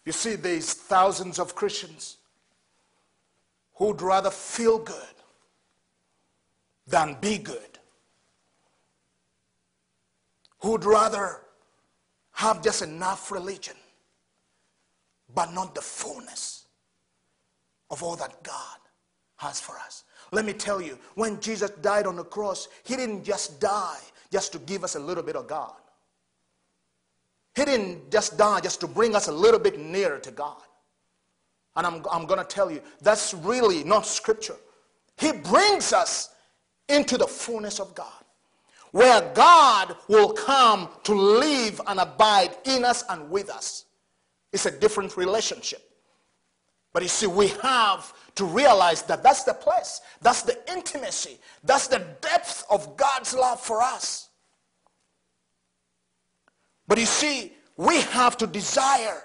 You 0.04 0.12
see, 0.12 0.36
there's 0.36 0.74
thousands 0.74 1.38
of 1.38 1.54
Christians 1.54 2.18
who'd 3.76 4.02
rather 4.02 4.32
feel 4.32 4.80
good 4.80 4.96
than 6.88 7.18
be 7.22 7.38
good, 7.38 7.78
who'd 10.60 10.86
rather 10.86 11.42
have 12.32 12.64
just 12.64 12.82
enough 12.82 13.32
religion 13.32 13.76
but 15.34 15.54
not 15.54 15.76
the 15.76 15.82
fullness 15.82 16.66
of 17.90 18.04
all 18.04 18.16
that 18.16 18.44
God 18.44 18.78
has 19.38 19.60
for 19.60 19.78
us. 19.78 20.04
Let 20.32 20.46
me 20.46 20.54
tell 20.54 20.82
you, 20.82 20.98
when 21.16 21.40
Jesus 21.40 21.70
died 21.70 22.08
on 22.08 22.16
the 22.16 22.24
cross, 22.24 22.68
he 22.84 22.96
didn't 22.96 23.24
just 23.24 23.60
die 23.60 24.00
just 24.32 24.52
to 24.54 24.60
give 24.60 24.84
us 24.84 24.96
a 24.96 25.00
little 25.00 25.24
bit 25.24 25.36
of 25.36 25.48
God. 25.48 25.74
He 27.56 27.66
didn't 27.66 28.10
just 28.12 28.38
die 28.38 28.62
just 28.62 28.80
to 28.82 28.88
bring 28.88 29.16
us 29.16 29.28
a 29.28 29.32
little 29.32 29.60
bit 29.60 29.78
nearer 29.78 30.20
to 30.20 30.32
God. 30.32 30.62
And 31.76 31.86
I'm, 31.86 32.06
I'm 32.10 32.26
going 32.26 32.40
to 32.40 32.46
tell 32.46 32.72
you, 32.72 32.82
that's 33.02 33.34
really 33.34 33.84
not 33.84 34.06
scripture. 34.06 34.56
He 35.18 35.32
brings 35.32 35.92
us 35.92 36.30
into 36.88 37.18
the 37.18 37.28
fullness 37.28 37.80
of 37.80 37.94
God, 37.96 38.24
where 38.92 39.32
God 39.34 39.96
will 40.08 40.34
come 40.34 40.90
to 41.04 41.14
live 41.14 41.82
and 41.88 42.00
abide 42.00 42.56
in 42.66 42.84
us 42.86 43.04
and 43.10 43.30
with 43.30 43.50
us. 43.50 43.86
It's 44.52 44.66
a 44.66 44.72
different 44.72 45.18
relationship. 45.18 45.82
But 46.94 47.04
you 47.04 47.10
see, 47.10 47.28
we 47.28 47.50
have 47.64 48.14
to 48.36 48.46
realize 48.46 49.02
that 49.04 49.24
that's 49.24 49.44
the 49.44 49.54
place, 49.54 50.02
that's 50.22 50.42
the 50.42 50.58
intimacy, 50.72 51.38
that's 51.64 51.88
the 51.88 52.00
depth 52.22 52.66
of 52.70 52.98
God's 52.98 53.34
love 53.34 53.62
for 53.62 53.82
us. 53.82 54.30
But 56.88 56.98
you 56.98 57.06
see, 57.06 57.54
we 57.78 58.02
have 58.02 58.38
to 58.38 58.48
desire 58.48 59.24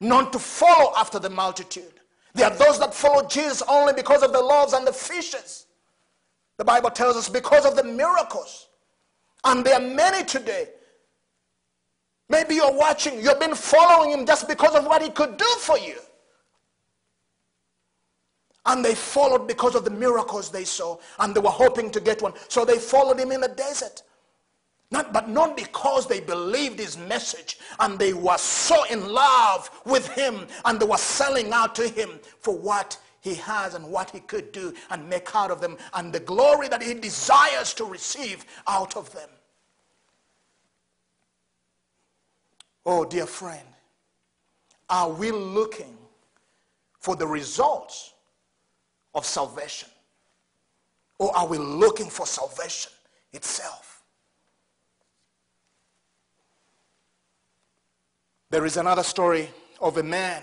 not 0.00 0.32
to 0.34 0.38
follow 0.38 0.92
after 0.98 1.18
the 1.18 1.30
multitude. 1.30 2.00
There 2.34 2.50
are 2.50 2.56
those 2.56 2.78
that 2.80 2.94
follow 2.94 3.26
Jesus 3.26 3.62
only 3.68 3.94
because 3.94 4.22
of 4.22 4.32
the 4.32 4.42
loaves 4.42 4.74
and 4.74 4.86
the 4.86 4.92
fishes. 4.92 5.66
The 6.58 6.64
Bible 6.64 6.90
tells 6.90 7.16
us 7.16 7.28
because 7.28 7.64
of 7.64 7.76
the 7.76 7.84
miracles. 7.84 8.68
And 9.44 9.64
there 9.64 9.74
are 9.74 9.80
many 9.80 10.24
today 10.24 10.68
Maybe 12.28 12.54
you're 12.54 12.72
watching, 12.72 13.20
you've 13.22 13.40
been 13.40 13.54
following 13.54 14.10
him 14.10 14.26
just 14.26 14.48
because 14.48 14.74
of 14.74 14.86
what 14.86 15.02
he 15.02 15.10
could 15.10 15.36
do 15.36 15.44
for 15.58 15.78
you. 15.78 15.96
And 18.66 18.82
they 18.82 18.94
followed 18.94 19.46
because 19.46 19.74
of 19.74 19.84
the 19.84 19.90
miracles 19.90 20.50
they 20.50 20.64
saw, 20.64 20.96
and 21.18 21.34
they 21.34 21.40
were 21.40 21.50
hoping 21.50 21.90
to 21.90 22.00
get 22.00 22.22
one. 22.22 22.32
So 22.48 22.64
they 22.64 22.78
followed 22.78 23.20
him 23.20 23.30
in 23.30 23.42
the 23.42 23.48
desert. 23.48 24.02
Not, 24.90 25.12
but 25.12 25.28
not 25.28 25.56
because 25.56 26.06
they 26.06 26.20
believed 26.20 26.78
his 26.78 26.96
message 26.96 27.58
and 27.80 27.98
they 27.98 28.12
were 28.12 28.38
so 28.38 28.84
in 28.84 29.08
love 29.08 29.70
with 29.84 30.06
him 30.08 30.46
and 30.64 30.78
they 30.78 30.86
were 30.86 30.96
selling 30.96 31.52
out 31.52 31.74
to 31.76 31.88
him 31.88 32.20
for 32.38 32.56
what 32.56 32.96
he 33.20 33.34
has 33.34 33.74
and 33.74 33.90
what 33.90 34.10
he 34.10 34.20
could 34.20 34.52
do 34.52 34.72
and 34.90 35.08
make 35.08 35.34
out 35.34 35.50
of 35.50 35.60
them 35.60 35.78
and 35.94 36.12
the 36.12 36.20
glory 36.20 36.68
that 36.68 36.82
he 36.82 36.94
desires 36.94 37.74
to 37.74 37.84
receive 37.84 38.44
out 38.68 38.96
of 38.96 39.12
them. 39.12 39.28
Oh, 42.86 43.04
dear 43.04 43.26
friend, 43.26 43.66
are 44.90 45.10
we 45.10 45.30
looking 45.30 45.96
for 47.00 47.16
the 47.16 47.26
results 47.26 48.12
of 49.14 49.24
salvation? 49.24 49.88
Or 51.18 51.34
are 51.36 51.46
we 51.46 51.58
looking 51.58 52.10
for 52.10 52.26
salvation 52.26 52.92
itself? 53.32 54.02
There 58.50 58.66
is 58.66 58.76
another 58.76 59.02
story 59.02 59.48
of 59.80 59.96
a 59.96 60.02
man 60.02 60.42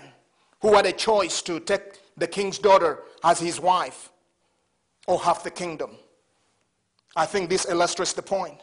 who 0.60 0.74
had 0.74 0.86
a 0.86 0.92
choice 0.92 1.42
to 1.42 1.60
take 1.60 2.00
the 2.16 2.26
king's 2.26 2.58
daughter 2.58 3.00
as 3.24 3.38
his 3.38 3.60
wife 3.60 4.10
or 5.06 5.18
half 5.18 5.44
the 5.44 5.50
kingdom. 5.50 5.92
I 7.14 7.26
think 7.26 7.48
this 7.48 7.66
illustrates 7.68 8.12
the 8.12 8.22
point. 8.22 8.60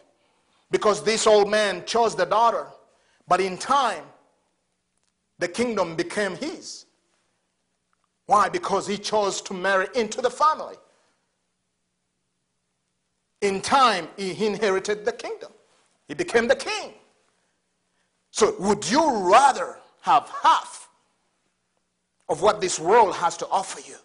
Because 0.72 1.04
this 1.04 1.26
old 1.26 1.50
man 1.50 1.84
chose 1.86 2.16
the 2.16 2.26
daughter 2.26 2.68
but 3.30 3.40
in 3.40 3.58
time, 3.58 4.04
the 5.38 5.48
kingdom 5.48 5.96
became 5.96 6.36
his. 6.36 6.86
Why? 8.26 8.50
Because 8.50 8.88
he 8.88 8.98
chose 8.98 9.40
to 9.44 9.54
marry 9.54 9.88
into 9.96 10.20
the 10.20 10.30
family. 10.32 10.76
In 13.42 13.62
time, 13.62 14.08
he 14.18 14.46
inherited 14.46 15.06
the 15.06 15.14
kingdom. 15.14 15.52
He 16.08 16.16
became 16.16 16.48
the 16.48 16.56
king. 16.56 16.94
So, 18.32 18.56
would 18.60 18.90
you 18.90 19.32
rather 19.32 19.78
have 20.02 20.30
half 20.44 20.90
of 22.28 22.42
what 22.42 22.60
this 22.60 22.80
world 22.80 23.16
has 23.16 23.38
to 23.38 23.48
offer 23.50 23.80
you? 23.88 23.96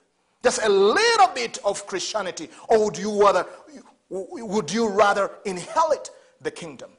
Just 0.42 0.62
a 0.62 0.68
little 0.68 1.28
bit 1.34 1.58
of 1.64 1.86
Christianity, 1.86 2.50
or 2.68 2.84
would 2.84 2.98
you 2.98 3.22
rather, 3.22 3.46
would 4.10 4.70
you 4.70 4.88
rather 4.88 5.30
inherit 5.46 6.10
the 6.42 6.50
kingdom? 6.50 6.90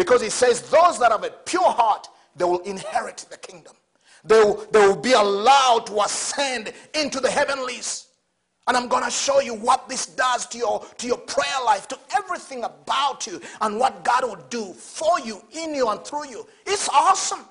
Because 0.00 0.22
he 0.22 0.30
says, 0.30 0.62
those 0.62 0.98
that 0.98 1.12
have 1.12 1.24
a 1.24 1.30
pure 1.44 1.60
heart, 1.70 2.08
they 2.34 2.46
will 2.46 2.60
inherit 2.60 3.26
the 3.28 3.36
kingdom. 3.36 3.74
They 4.24 4.42
will, 4.42 4.66
they 4.72 4.78
will 4.78 4.96
be 4.96 5.12
allowed 5.12 5.84
to 5.88 6.00
ascend 6.00 6.72
into 6.94 7.20
the 7.20 7.30
heavenlies. 7.30 8.06
And 8.66 8.78
I'm 8.78 8.88
going 8.88 9.04
to 9.04 9.10
show 9.10 9.40
you 9.40 9.54
what 9.54 9.90
this 9.90 10.06
does 10.06 10.46
to 10.46 10.56
your, 10.56 10.82
to 10.96 11.06
your 11.06 11.18
prayer 11.18 11.62
life, 11.66 11.86
to 11.88 11.98
everything 12.16 12.64
about 12.64 13.26
you, 13.26 13.42
and 13.60 13.78
what 13.78 14.02
God 14.02 14.24
will 14.24 14.42
do 14.48 14.72
for 14.72 15.20
you, 15.20 15.42
in 15.52 15.74
you, 15.74 15.90
and 15.90 16.02
through 16.02 16.30
you. 16.30 16.46
It's 16.64 16.88
awesome. 16.88 17.44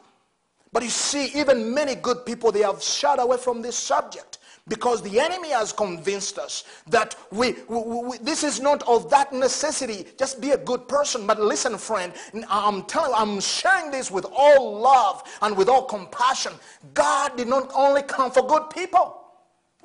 But 0.72 0.82
you 0.82 0.90
see, 0.90 1.28
even 1.40 1.72
many 1.72 1.94
good 1.94 2.26
people, 2.26 2.52
they 2.52 2.64
have 2.64 2.82
shied 2.82 3.20
away 3.20 3.38
from 3.38 3.62
this 3.62 3.76
subject 3.76 4.39
because 4.70 5.02
the 5.02 5.20
enemy 5.20 5.50
has 5.50 5.74
convinced 5.74 6.38
us 6.40 6.64
that 6.88 7.16
we, 7.32 7.56
we, 7.68 7.80
we, 7.82 8.18
this 8.20 8.44
is 8.44 8.62
not 8.62 8.88
of 8.88 9.10
that 9.10 9.34
necessity. 9.34 10.06
Just 10.18 10.40
be 10.40 10.52
a 10.52 10.58
good 10.58 10.88
person. 10.88 11.28
But 11.28 11.40
listen 11.42 11.78
friend 11.78 12.14
i'm 12.50 12.84
telling 12.84 13.12
i'm 13.16 13.40
sharing 13.40 13.92
this 13.92 14.12
with 14.12 14.26
all 14.32 14.80
love 14.80 15.24
and 15.42 15.58
with 15.58 15.68
all 15.68 15.84
compassion. 15.84 16.54
God 16.94 17.36
did 17.36 17.48
not 17.48 17.72
only 17.74 18.04
come 18.04 18.32
for 18.32 18.46
good 18.48 18.70
people. 18.70 19.22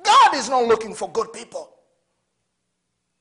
God 0.03 0.35
is 0.35 0.49
not 0.49 0.65
looking 0.65 0.93
for 0.93 1.11
good 1.11 1.33
people 1.33 1.74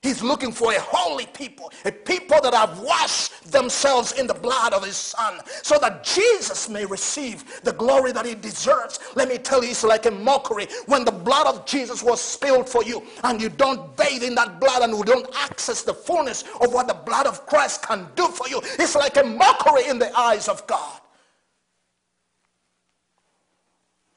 He's 0.04 0.23
looking 0.23 0.52
for 0.52 0.70
a 0.70 0.78
holy 0.78 1.25
people, 1.25 1.73
a 1.87 1.90
people 1.90 2.38
that 2.42 2.52
have 2.52 2.78
washed 2.80 3.50
themselves 3.50 4.12
in 4.12 4.26
the 4.26 4.34
blood 4.34 4.75
of 4.75 4.84
his 4.84 4.99
son, 4.99 5.40
so 5.62 5.78
that 5.78 6.04
Jesus 6.04 6.68
may 6.68 6.84
receive 6.84 7.62
the 7.62 7.73
glory 7.73 8.12
that 8.12 8.26
he 8.26 8.34
deserves. 8.34 8.99
Let 9.14 9.30
me 9.30 9.38
tell 9.38 9.64
you, 9.64 9.70
it's 9.70 9.82
like 9.82 10.04
a 10.04 10.11
mockery 10.11 10.66
when 10.84 11.06
the 11.06 11.11
blood 11.11 11.46
of 11.46 11.64
Jesus 11.64 12.02
was 12.02 12.20
spilled 12.20 12.68
for 12.68 12.84
you 12.84 13.02
and 13.23 13.40
you 13.40 13.49
don't 13.49 13.96
bathe 13.96 14.23
in 14.23 14.34
that 14.34 14.61
blood 14.61 14.82
and 14.82 14.92
you 14.92 15.04
don't 15.04 15.26
access 15.37 15.80
the 15.80 15.94
fullness 15.94 16.44
of 16.61 16.70
what 16.70 16.87
the 16.87 16.92
blood 16.92 17.26
of 17.26 17.46
Christ 17.46 17.80
can 17.80 18.06
do 18.14 18.28
for 18.28 18.46
you. 18.46 18.61
It's 18.78 18.94
like 18.94 19.16
a 19.16 19.25
mockery 19.25 19.88
in 19.88 19.99
the 19.99 20.14
eyes 20.14 20.49
of 20.49 20.66
God. 20.66 21.00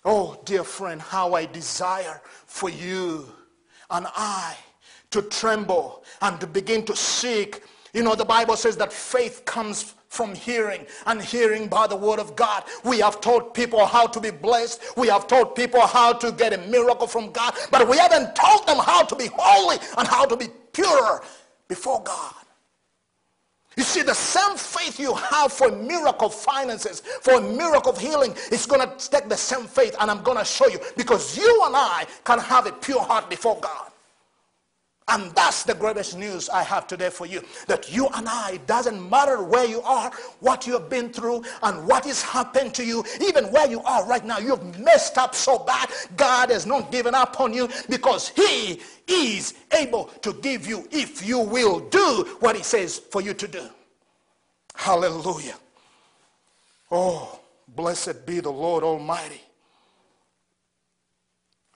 Oh, 0.04 0.38
dear 0.44 0.66
friend, 0.66 1.02
how 1.02 1.34
I 1.34 1.46
desire 1.46 2.22
for 2.46 2.70
you 2.70 3.32
and 3.90 4.06
I 4.14 4.58
to 5.12 5.22
tremble 5.22 6.04
and 6.22 6.40
to 6.40 6.48
begin 6.48 6.86
to 6.86 6.96
seek. 6.96 7.64
You 7.94 8.04
know, 8.04 8.16
the 8.16 8.26
Bible 8.26 8.56
says 8.56 8.78
that 8.78 8.92
faith 8.92 9.46
comes 9.46 9.96
from 10.10 10.34
hearing 10.34 10.86
and 11.06 11.22
hearing 11.22 11.68
by 11.68 11.88
the 11.88 11.96
word 11.96 12.20
of 12.20 12.36
God. 12.36 12.64
We 12.84 13.00
have 13.00 13.22
taught 13.22 13.54
people 13.54 13.86
how 13.86 14.08
to 14.08 14.20
be 14.20 14.32
blessed. 14.32 14.82
We 14.96 15.08
have 15.08 15.28
taught 15.28 15.56
people 15.56 15.82
how 15.82 16.14
to 16.14 16.32
get 16.32 16.54
a 16.54 16.58
miracle 16.70 17.08
from 17.08 17.32
God, 17.32 17.54
but 17.72 17.88
we 17.88 17.98
haven't 17.98 18.36
taught 18.36 18.66
them 18.68 18.78
how 18.80 19.04
to 19.04 19.16
be 19.16 19.30
holy 19.34 19.78
and 19.98 20.08
how 20.08 20.26
to 20.26 20.38
be 20.38 20.48
pure 20.74 21.24
before 21.68 22.02
God. 22.04 22.34
You 23.76 23.84
see, 23.84 24.02
the 24.02 24.16
same 24.16 24.58
faith 24.58 25.00
you 25.00 25.14
have 25.14 25.54
for 25.54 25.68
a 25.68 25.72
miracle 25.72 26.30
finances, 26.30 27.02
for 27.22 27.34
a 27.36 27.42
miracle 27.42 27.92
of 27.92 28.00
healing, 28.00 28.34
it's 28.52 28.66
going 28.66 28.82
to 28.82 29.10
take 29.10 29.30
the 29.30 29.38
same 29.38 29.66
faith, 29.66 29.96
and 30.00 30.10
I'm 30.10 30.24
going 30.24 30.40
to 30.40 30.46
show 30.46 30.68
you 30.68 30.80
because 30.98 31.38
you 31.38 31.64
and 31.66 31.76
I 31.76 32.06
can 32.24 32.40
have 32.40 32.66
a 32.66 32.72
pure 32.72 33.02
heart 33.02 33.30
before 33.30 33.60
God. 33.60 33.87
And 35.10 35.32
that's 35.32 35.64
the 35.64 35.74
greatest 35.74 36.18
news 36.18 36.50
I 36.50 36.64
have 36.64 36.86
today 36.86 37.10
for 37.10 37.26
you. 37.26 37.42
That 37.68 37.94
you 37.94 38.10
and 38.14 38.28
I, 38.28 38.52
it 38.56 38.68
doesn't 38.68 39.10
matter 39.10 39.42
where 39.42 39.66
you 39.66 39.82
are, 39.82 40.12
what 40.42 40.68
you 40.68 40.74
have 40.74 40.90
been 40.90 41.14
through, 41.14 41.44
and 41.64 41.88
what 41.88 42.06
is 42.06 42.22
happened 42.22 42.74
to 42.74 42.86
you, 42.86 43.06
even 43.22 43.46
where 43.46 43.70
you 43.70 43.82
are 43.84 44.06
right 44.06 44.26
now, 44.26 44.38
you've 44.38 44.78
messed 44.80 45.18
up 45.18 45.34
so 45.34 45.60
bad, 45.60 45.90
God 46.18 46.50
has 46.50 46.66
not 46.66 46.92
given 46.92 47.16
up 47.16 47.40
on 47.40 47.54
you 47.54 47.70
because 47.90 48.30
he 48.30 48.82
is 49.08 49.54
able 49.80 50.06
to 50.24 50.34
give 50.34 50.68
you 50.68 50.86
if 50.92 51.26
you 51.26 51.40
will 51.40 51.80
do 51.90 52.36
what 52.42 52.58
he 52.58 52.64
says 52.64 53.00
for 53.00 53.22
you 53.22 53.34
to 53.34 53.48
do. 53.48 53.66
Hallelujah. 54.76 55.56
Oh, 56.92 57.40
blessed 57.70 58.26
be 58.26 58.42
the 58.42 58.52
Lord 58.52 58.84
Almighty. 58.84 59.42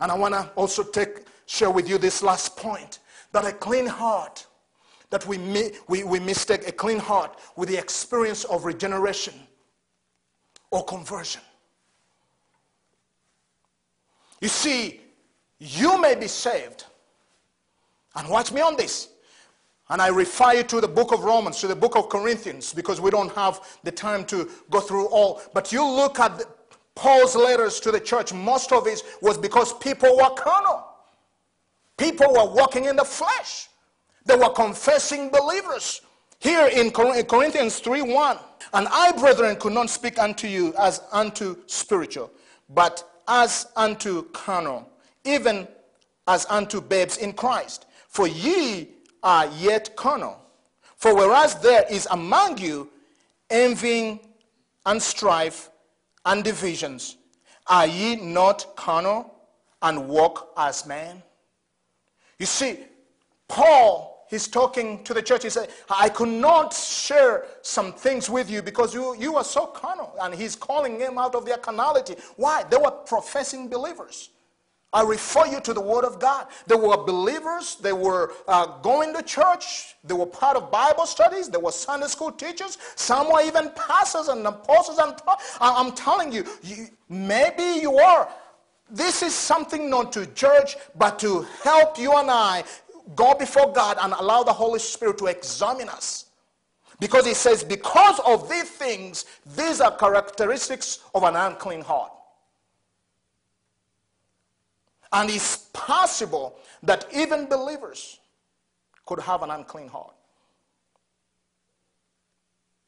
And 0.01 0.11
I 0.11 0.15
want 0.15 0.33
to 0.33 0.49
also 0.55 0.83
take 0.83 1.25
share 1.45 1.71
with 1.71 1.87
you 1.87 1.97
this 1.97 2.21
last 2.21 2.57
point 2.57 2.99
that 3.31 3.45
a 3.45 3.51
clean 3.51 3.85
heart, 3.85 4.45
that 5.09 5.25
we, 5.27 5.37
we, 5.87 6.03
we 6.03 6.19
mistake 6.19 6.67
a 6.67 6.71
clean 6.71 6.99
heart 6.99 7.39
with 7.55 7.69
the 7.69 7.77
experience 7.77 8.43
of 8.45 8.65
regeneration 8.65 9.33
or 10.71 10.83
conversion. 10.85 11.41
You 14.39 14.47
see, 14.47 15.01
you 15.59 16.01
may 16.01 16.15
be 16.15 16.27
saved. 16.27 16.85
And 18.15 18.27
watch 18.27 18.51
me 18.51 18.61
on 18.61 18.75
this. 18.75 19.09
And 19.89 20.01
I 20.01 20.07
refer 20.07 20.53
you 20.53 20.63
to 20.63 20.81
the 20.81 20.87
book 20.87 21.11
of 21.11 21.23
Romans, 21.23 21.59
to 21.59 21.67
the 21.67 21.75
book 21.75 21.95
of 21.95 22.09
Corinthians, 22.09 22.73
because 22.73 23.01
we 23.01 23.11
don't 23.11 23.31
have 23.33 23.77
the 23.83 23.91
time 23.91 24.25
to 24.25 24.49
go 24.69 24.79
through 24.79 25.07
all. 25.07 25.41
But 25.53 25.71
you 25.71 25.85
look 25.85 26.19
at 26.19 26.41
Paul's 26.95 27.35
letters 27.35 27.79
to 27.81 27.91
the 27.91 27.99
church, 27.99 28.33
most 28.33 28.71
of 28.71 28.87
it 28.87 29.03
was 29.21 29.37
because 29.37 29.73
people 29.73 30.15
were 30.15 30.29
carnal. 30.29 30.90
People 32.01 32.33
were 32.33 32.51
walking 32.51 32.85
in 32.85 32.95
the 32.95 33.05
flesh. 33.05 33.69
They 34.25 34.35
were 34.35 34.49
confessing 34.49 35.29
believers. 35.29 36.01
Here 36.39 36.65
in 36.65 36.89
Corinthians 36.89 37.77
3 37.77 38.01
1, 38.01 38.37
and 38.73 38.87
I, 38.89 39.11
brethren, 39.11 39.55
could 39.57 39.73
not 39.73 39.87
speak 39.87 40.17
unto 40.17 40.47
you 40.47 40.73
as 40.79 41.03
unto 41.11 41.57
spiritual, 41.67 42.31
but 42.69 43.07
as 43.27 43.67
unto 43.75 44.23
carnal, 44.31 44.89
even 45.25 45.67
as 46.27 46.47
unto 46.49 46.81
babes 46.81 47.17
in 47.17 47.33
Christ. 47.33 47.85
For 48.07 48.27
ye 48.27 48.89
are 49.21 49.45
yet 49.59 49.95
carnal. 49.95 50.41
For 50.95 51.15
whereas 51.15 51.53
there 51.61 51.85
is 51.87 52.07
among 52.09 52.57
you 52.57 52.89
envying 53.51 54.21
and 54.87 54.99
strife 54.99 55.69
and 56.25 56.43
divisions, 56.43 57.17
are 57.67 57.85
ye 57.85 58.15
not 58.15 58.75
carnal 58.75 59.35
and 59.83 60.07
walk 60.09 60.51
as 60.57 60.87
men? 60.87 61.21
You 62.41 62.47
see, 62.47 62.79
Paul, 63.47 64.25
he's 64.27 64.47
talking 64.47 65.03
to 65.03 65.13
the 65.13 65.21
church. 65.21 65.43
He 65.43 65.51
said, 65.51 65.69
I 65.91 66.09
could 66.09 66.27
not 66.27 66.73
share 66.73 67.45
some 67.61 67.93
things 67.93 68.31
with 68.31 68.49
you 68.49 68.63
because 68.63 68.95
you, 68.95 69.15
you 69.15 69.35
are 69.35 69.43
so 69.43 69.67
carnal. 69.67 70.11
And 70.19 70.33
he's 70.33 70.55
calling 70.55 70.97
them 70.97 71.19
out 71.19 71.35
of 71.35 71.45
their 71.45 71.57
carnality. 71.57 72.15
Why? 72.37 72.63
They 72.63 72.77
were 72.77 72.89
professing 72.89 73.69
believers. 73.69 74.31
I 74.91 75.03
refer 75.03 75.45
you 75.45 75.61
to 75.61 75.71
the 75.71 75.81
Word 75.81 76.03
of 76.03 76.19
God. 76.19 76.47
They 76.65 76.73
were 76.73 76.97
believers. 76.97 77.75
They 77.75 77.93
were 77.93 78.33
uh, 78.47 78.79
going 78.79 79.13
to 79.13 79.21
church. 79.21 79.93
They 80.03 80.15
were 80.15 80.25
part 80.25 80.57
of 80.57 80.71
Bible 80.71 81.05
studies. 81.05 81.47
They 81.47 81.59
were 81.59 81.71
Sunday 81.71 82.07
school 82.07 82.31
teachers. 82.31 82.79
Some 82.95 83.31
were 83.31 83.43
even 83.43 83.69
pastors 83.75 84.29
and 84.29 84.47
apostles. 84.47 84.97
I'm, 84.97 85.13
I'm 85.61 85.91
telling 85.91 86.31
you, 86.31 86.43
you, 86.63 86.87
maybe 87.07 87.81
you 87.81 87.99
are 87.99 88.27
this 88.91 89.23
is 89.23 89.33
something 89.33 89.89
not 89.89 90.11
to 90.13 90.25
judge, 90.27 90.75
but 90.95 91.17
to 91.19 91.47
help 91.63 91.97
you 91.97 92.11
and 92.17 92.29
I 92.29 92.63
go 93.15 93.33
before 93.33 93.71
God 93.71 93.97
and 94.01 94.13
allow 94.13 94.43
the 94.43 94.53
Holy 94.53 94.79
Spirit 94.79 95.17
to 95.19 95.27
examine 95.27 95.89
us. 95.89 96.25
Because 96.99 97.25
he 97.25 97.33
says, 97.33 97.63
because 97.63 98.19
of 98.27 98.49
these 98.49 98.69
things, 98.69 99.25
these 99.55 99.81
are 99.81 99.95
characteristics 99.95 100.99
of 101.15 101.23
an 101.23 101.35
unclean 101.35 101.81
heart. 101.81 102.11
And 105.11 105.29
it's 105.29 105.69
possible 105.73 106.57
that 106.83 107.05
even 107.13 107.47
believers 107.47 108.19
could 109.05 109.19
have 109.19 109.41
an 109.41 109.49
unclean 109.49 109.87
heart. 109.87 110.13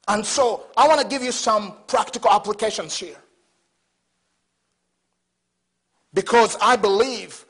And 0.07 0.25
so 0.25 0.65
I 0.75 0.87
want 0.87 1.01
to 1.01 1.07
give 1.07 1.23
you 1.23 1.31
some 1.31 1.75
practical 1.87 2.29
applications 2.29 2.95
here. 2.97 3.22
Because 6.13 6.57
I 6.61 6.75
believe 6.75 7.45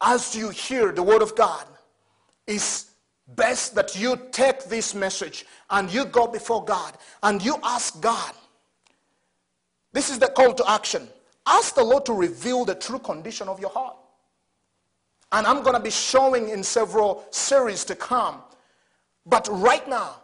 as 0.00 0.34
you 0.34 0.50
hear 0.50 0.92
the 0.92 1.02
word 1.02 1.22
of 1.22 1.34
God, 1.34 1.64
it's 2.46 2.90
best 3.28 3.74
that 3.74 3.98
you 3.98 4.18
take 4.30 4.64
this 4.64 4.94
message 4.94 5.46
and 5.70 5.92
you 5.92 6.04
go 6.04 6.26
before 6.26 6.64
God 6.64 6.96
and 7.22 7.44
you 7.44 7.56
ask 7.62 8.00
God. 8.00 8.32
This 9.92 10.10
is 10.10 10.18
the 10.18 10.28
call 10.28 10.54
to 10.54 10.70
action. 10.70 11.08
Ask 11.46 11.74
the 11.74 11.84
Lord 11.84 12.06
to 12.06 12.12
reveal 12.12 12.64
the 12.64 12.74
true 12.74 12.98
condition 12.98 13.48
of 13.48 13.60
your 13.60 13.70
heart. 13.70 13.96
And 15.32 15.46
I'm 15.46 15.62
going 15.62 15.74
to 15.74 15.82
be 15.82 15.90
showing 15.90 16.50
in 16.50 16.62
several 16.62 17.24
series 17.30 17.84
to 17.86 17.96
come. 17.96 18.42
But 19.24 19.48
right 19.50 19.86
now, 19.88 20.16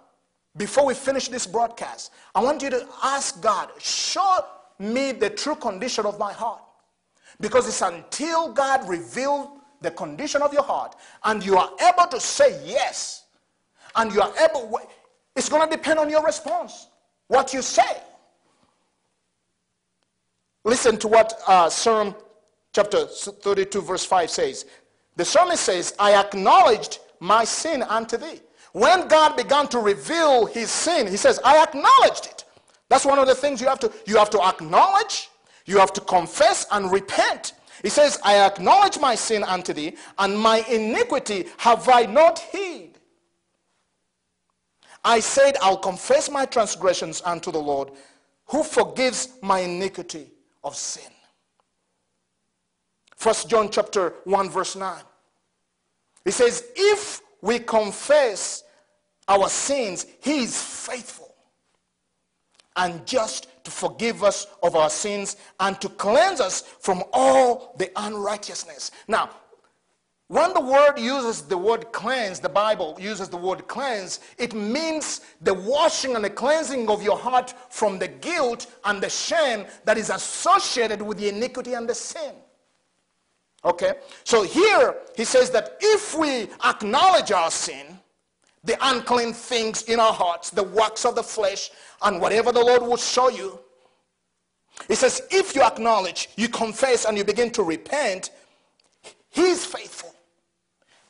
before 0.57 0.87
we 0.87 0.95
finish 0.95 1.29
this 1.29 1.47
broadcast, 1.47 2.13
I 2.35 2.43
want 2.43 2.63
you 2.63 2.71
to 2.71 2.87
ask 3.03 3.41
God, 3.41 3.71
show 3.79 4.45
me 4.79 5.13
the 5.13 5.31
true 5.31 5.57
condition 5.57 6.07
of 6.07 6.19
my 6.19 6.33
heart. 6.33 6.63
Because 7.43 7.67
it's 7.67 7.83
until 7.83 8.53
God 8.53 8.89
reveals 8.89 9.49
the 9.81 9.91
condition 9.91 10.43
of 10.43 10.53
your 10.53 10.63
heart 10.63 10.95
and 11.25 11.45
you 11.45 11.59
are 11.59 11.71
able 11.83 12.09
to 12.09 12.21
say 12.21 12.65
yes 12.65 13.25
and 13.97 14.13
you 14.15 14.23
are 14.23 14.33
able, 14.49 14.81
it's 15.35 15.49
going 15.49 15.69
to 15.69 15.77
depend 15.77 15.99
on 15.99 16.09
your 16.09 16.25
response, 16.25 16.87
what 17.27 17.53
you 17.53 17.61
say. 17.61 18.01
Listen 20.65 20.97
to 20.99 21.09
what 21.09 21.35
uh, 21.49 21.69
Psalm 21.69 22.15
chapter 22.73 23.07
32, 23.07 23.83
verse 23.83 24.05
5 24.05 24.31
says. 24.31 24.65
The 25.17 25.25
psalmist 25.25 25.65
says, 25.65 25.97
I 25.99 26.15
acknowledged 26.15 27.01
my 27.19 27.43
sin 27.43 27.83
unto 27.83 28.19
thee. 28.19 28.41
When 28.71 29.09
God 29.09 29.37
began 29.37 29.67
to 29.69 29.81
reveal 29.81 30.47
his 30.47 30.71
sin, 30.71 31.09
he 31.09 31.17
says, 31.17 31.41
I 31.45 31.61
acknowledged 31.61 32.27
it. 32.27 32.45
That's 32.89 33.05
one 33.05 33.19
of 33.19 33.27
the 33.27 33.35
things 33.35 33.61
you 33.61 33.67
have 33.67 33.81
to, 33.81 33.93
you 34.07 34.17
have 34.17 34.31
to 34.31 34.41
acknowledge 34.41 35.29
you 35.67 35.79
have 35.79 35.93
to 35.95 36.01
confess 36.01 36.67
and 36.71 36.91
repent. 36.91 37.55
He 37.83 37.89
says, 37.89 38.19
I 38.25 38.41
acknowledge 38.41 38.99
my 38.99 39.15
sin 39.15 39.43
unto 39.43 39.73
thee, 39.73 39.97
and 40.19 40.39
my 40.39 40.65
iniquity 40.71 41.47
have 41.59 41.89
I 41.89 42.03
not 42.03 42.39
hid. 42.39 42.99
I 45.05 45.21
said, 45.21 45.57
I'll 45.61 45.79
confess 45.79 46.31
my 46.31 46.45
transgressions 46.45 47.23
unto 47.25 47.51
the 47.51 47.59
Lord, 47.59 47.91
who 48.47 48.63
forgives 48.63 49.31
my 49.43 49.61
iniquity 49.61 50.31
of 50.63 50.77
sin. 50.77 51.11
First 53.17 53.49
John 53.49 53.71
chapter 53.71 54.15
1 54.25 54.51
verse 54.51 54.77
9. 54.77 55.03
He 56.25 56.31
says, 56.31 56.65
if 56.77 57.21
we 57.41 57.59
confess 57.59 58.65
our 59.29 59.49
sins, 59.49 60.07
he 60.21 60.45
is 60.45 60.61
faithful 60.61 61.35
and 62.77 63.05
just 63.07 63.49
to 63.65 63.71
forgive 63.71 64.23
us 64.23 64.47
of 64.63 64.77
our 64.77 64.91
sins 64.91 65.37
and 65.61 65.81
to 65.81 65.89
cleanse 65.89 66.41
us 66.41 66.63
from 66.63 67.03
all 67.13 67.75
the 67.79 67.91
unrighteousness. 67.97 68.91
Now, 69.09 69.31
when 70.33 70.55
the 70.55 70.61
word 70.61 70.99
uses 70.99 71.43
the 71.43 71.59
word 71.59 71.93
cleanse, 71.93 72.41
the 72.41 72.49
Bible 72.49 72.97
uses 72.99 73.29
the 73.29 73.37
word 73.37 73.69
cleanse, 73.69 74.21
it 74.39 74.55
means 74.55 75.21
the 75.43 75.53
washing 75.53 76.17
and 76.17 76.25
the 76.25 76.31
cleansing 76.31 76.89
of 76.89 77.03
your 77.03 77.19
heart 77.19 77.53
from 77.69 77.99
the 77.99 78.09
guilt 78.09 78.67
and 78.87 79.03
the 79.03 79.11
shame 79.11 79.67
that 79.85 79.99
is 79.99 80.09
associated 80.09 81.03
with 81.03 81.19
the 81.19 81.29
iniquity 81.29 81.75
and 81.75 81.87
the 81.87 81.95
sin. 81.95 82.33
Okay? 83.63 83.93
So 84.25 84.43
here 84.43 84.97
he 85.17 85.25
says 85.25 85.51
that 85.51 85.77
if 85.81 86.17
we 86.17 86.49
acknowledge 86.65 87.31
our 87.31 87.51
sin, 87.51 87.99
the 88.65 88.77
unclean 88.81 89.33
things 89.33 89.83
in 89.83 89.99
our 89.99 90.13
hearts, 90.13 90.51
the 90.51 90.63
works 90.63 91.05
of 91.05 91.15
the 91.15 91.23
flesh, 91.23 91.71
and 92.03 92.21
whatever 92.21 92.53
the 92.53 92.65
Lord 92.65 92.83
will 92.83 92.97
show 92.97 93.29
you, 93.29 93.59
he 94.89 94.95
says, 94.95 95.23
if 95.31 95.55
you 95.55 95.63
acknowledge, 95.63 96.29
you 96.37 96.49
confess, 96.49 97.05
and 97.05 97.17
you 97.17 97.25
begin 97.25 97.51
to 97.51 97.63
repent, 97.63 98.31
he 99.31 99.43
is 99.43 99.65
faithful 99.65 100.15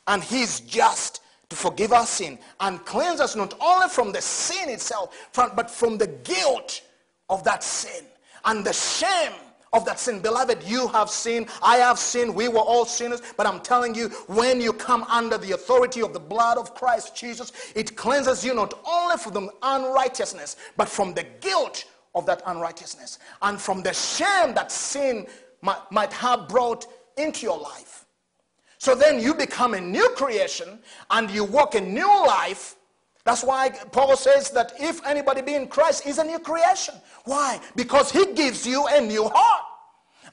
and 0.07 0.23
he's 0.23 0.59
just 0.61 1.21
to 1.49 1.55
forgive 1.55 1.93
our 1.93 2.05
sin 2.05 2.39
and 2.59 2.83
cleanse 2.85 3.19
us 3.19 3.35
not 3.35 3.53
only 3.61 3.87
from 3.87 4.11
the 4.11 4.21
sin 4.21 4.69
itself, 4.69 5.29
but 5.33 5.69
from 5.69 5.97
the 5.97 6.07
guilt 6.07 6.81
of 7.29 7.43
that 7.43 7.63
sin 7.63 8.05
and 8.45 8.65
the 8.65 8.73
shame 8.73 9.33
of 9.73 9.85
that 9.85 9.99
sin. 9.99 10.19
Beloved, 10.19 10.63
you 10.63 10.87
have 10.89 11.09
sinned. 11.09 11.47
I 11.61 11.77
have 11.77 11.99
sinned. 11.99 12.33
We 12.33 12.47
were 12.47 12.59
all 12.59 12.85
sinners. 12.85 13.21
But 13.35 13.47
I'm 13.47 13.59
telling 13.59 13.95
you, 13.95 14.09
when 14.27 14.61
you 14.61 14.71
come 14.71 15.03
under 15.03 15.37
the 15.37 15.51
authority 15.51 16.01
of 16.01 16.13
the 16.13 16.19
blood 16.19 16.57
of 16.57 16.75
Christ 16.75 17.15
Jesus, 17.15 17.51
it 17.75 17.95
cleanses 17.95 18.45
you 18.45 18.53
not 18.53 18.79
only 18.85 19.17
from 19.17 19.33
the 19.33 19.49
unrighteousness, 19.63 20.55
but 20.77 20.87
from 20.87 21.13
the 21.13 21.25
guilt 21.41 21.85
of 22.15 22.25
that 22.27 22.43
unrighteousness 22.45 23.19
and 23.41 23.59
from 23.59 23.81
the 23.81 23.93
shame 23.93 24.53
that 24.53 24.71
sin 24.71 25.25
might, 25.61 25.79
might 25.91 26.13
have 26.13 26.47
brought 26.47 26.85
into 27.17 27.45
your 27.45 27.59
life. 27.59 28.05
So 28.77 28.93
then 28.93 29.19
you 29.19 29.33
become 29.33 29.73
a 29.73 29.81
new 29.81 30.09
creation 30.09 30.79
and 31.09 31.31
you 31.31 31.43
walk 31.45 31.75
a 31.75 31.81
new 31.81 32.07
life 32.27 32.75
that's 33.25 33.43
why 33.43 33.69
Paul 33.69 34.17
says 34.17 34.49
that 34.51 34.73
if 34.79 35.05
anybody 35.05 35.41
be 35.41 35.55
in 35.55 35.67
Christ 35.67 36.05
is 36.05 36.17
a 36.17 36.23
new 36.23 36.39
creation. 36.39 36.95
Why? 37.23 37.59
Because 37.75 38.11
he 38.11 38.33
gives 38.33 38.67
you 38.67 38.85
a 38.87 38.99
new 38.99 39.29
heart. 39.29 39.63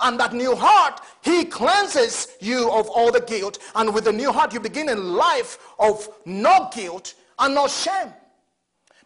And 0.01 0.19
that 0.19 0.33
new 0.33 0.57
heart, 0.57 1.01
he 1.23 1.45
cleanses 1.45 2.29
you 2.41 2.71
of 2.71 2.89
all 2.89 3.13
the 3.13 3.21
guilt. 3.21 3.59
And 3.75 3.95
with 3.95 4.05
the 4.05 4.13
new 4.13 4.33
heart, 4.33 4.53
you 4.53 4.61
begin 4.61 4.89
a 4.89 4.95
life 4.95 5.59
of 5.79 6.09
no 6.25 6.71
guilt 6.75 7.15
and 7.39 7.55
no 7.55 7.69
shame. 7.69 8.13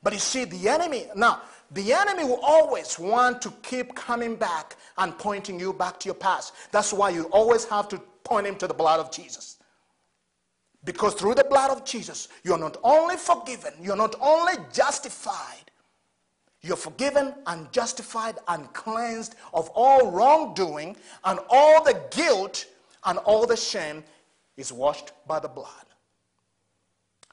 But 0.03 0.13
you 0.13 0.19
see, 0.19 0.45
the 0.45 0.69
enemy, 0.69 1.07
now, 1.17 1.43
the 1.71 1.93
enemy 1.93 2.25
will 2.25 2.41
always 2.43 2.99
want 2.99 3.43
to 3.43 3.51
keep 3.63 3.95
coming 3.95 4.37
back 4.37 4.77
and 4.99 5.19
pointing 5.19 5.59
you 5.59 5.73
back 5.73 5.99
to 6.01 6.07
your 6.07 6.15
past. 6.15 6.55
That's 6.71 6.93
why 6.93 7.11
you 7.11 7.25
always 7.25 7.65
have 7.67 7.89
to 7.89 7.99
point 8.23 8.47
him 8.47 8.57
to 8.57 8.67
the 8.67 8.75
blood 8.75 9.01
of 9.01 9.11
Jesus. 9.11 9.54
Because 10.85 11.15
through 11.15 11.35
the 11.35 11.45
blood 11.45 11.71
of 11.71 11.85
Jesus, 11.85 12.29
you're 12.43 12.59
not 12.59 12.77
only 12.83 13.17
forgiven, 13.17 13.73
you're 13.81 13.97
not 13.97 14.15
only 14.21 14.55
justified, 14.73 15.71
you're 16.61 16.77
forgiven 16.77 17.35
and 17.47 17.71
justified 17.73 18.39
and 18.49 18.73
cleansed 18.73 19.35
of 19.53 19.71
all 19.75 20.11
wrongdoing, 20.11 20.97
and 21.25 21.39
all 21.49 21.83
the 21.83 22.01
guilt 22.11 22.67
and 23.05 23.19
all 23.19 23.47
the 23.47 23.57
shame 23.57 24.05
is 24.57 24.73
washed 24.73 25.13
by 25.27 25.39
the 25.39 25.49
blood. 25.49 25.69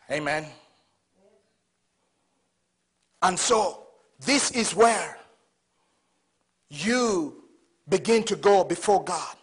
Amen. 0.09 0.45
And 3.21 3.37
so, 3.37 3.87
this 4.25 4.51
is 4.51 4.75
where 4.75 5.17
you 6.69 7.43
begin 7.87 8.23
to 8.23 8.35
go 8.35 8.63
before 8.63 9.03
God. 9.03 9.35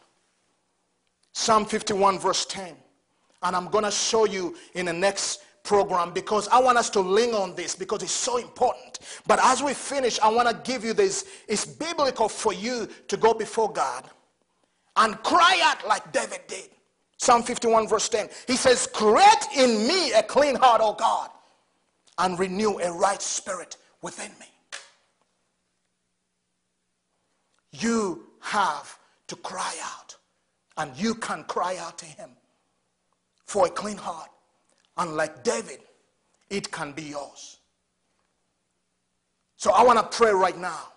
Psalm 1.33 1.65
51, 1.65 2.19
verse 2.19 2.45
10. 2.47 2.75
And 3.43 3.55
I'm 3.55 3.69
going 3.69 3.85
to 3.85 3.91
show 3.91 4.27
you 4.27 4.57
in 4.75 4.87
the 4.87 4.93
next 4.93 5.43
program 5.63 6.13
because 6.13 6.49
I 6.49 6.59
want 6.61 6.79
us 6.79 6.91
to 6.91 7.01
lean 7.01 7.35
on 7.35 7.55
this 7.55 7.75
because 7.75 8.03
it's 8.03 8.13
so 8.13 8.39
important. 8.39 9.01
But 9.27 9.39
as 9.43 9.63
we 9.63 9.75
finish, 9.75 10.19
I 10.21 10.29
want 10.29 10.49
to 10.49 10.71
give 10.71 10.85
you 10.85 10.95
this. 10.95 11.27
It's 11.47 11.67
biblical 11.67 12.29
for 12.29 12.53
you 12.53 12.89
to 13.07 13.17
go 13.17 13.35
before 13.35 13.71
God 13.71 14.05
and 14.97 15.23
cry 15.23 15.61
out 15.63 15.87
like 15.87 16.11
David 16.13 16.41
did. 16.49 16.71
Psalm 17.19 17.43
51 17.43 17.89
verse 17.89 18.09
10. 18.09 18.29
He 18.47 18.57
says, 18.57 18.89
create 18.93 19.47
in 19.57 19.87
me 19.87 20.13
a 20.13 20.23
clean 20.23 20.55
heart, 20.55 20.81
O 20.83 20.95
God, 20.95 21.31
and 22.17 22.39
renew 22.39 22.79
a 22.79 22.93
right 22.93 23.21
spirit 23.21 23.77
within 24.03 24.31
me. 24.41 24.47
You 27.73 28.25
have 28.41 28.99
to 29.27 29.37
cry 29.37 29.75
out 29.83 30.17
and 30.79 30.97
you 30.97 31.15
can 31.15 31.45
cry 31.45 31.77
out 31.77 31.99
to 31.99 32.07
him 32.07 32.31
for 33.49 33.67
a 33.67 33.71
clean 33.71 33.97
heart. 33.97 34.29
And 34.99 35.17
like 35.17 35.43
David, 35.43 35.81
it 36.51 36.71
can 36.71 36.93
be 36.93 37.03
yours. 37.03 37.59
So 39.57 39.73
I 39.73 39.83
want 39.83 39.99
to 39.99 40.17
pray 40.17 40.33
right 40.33 40.57
now 40.57 40.93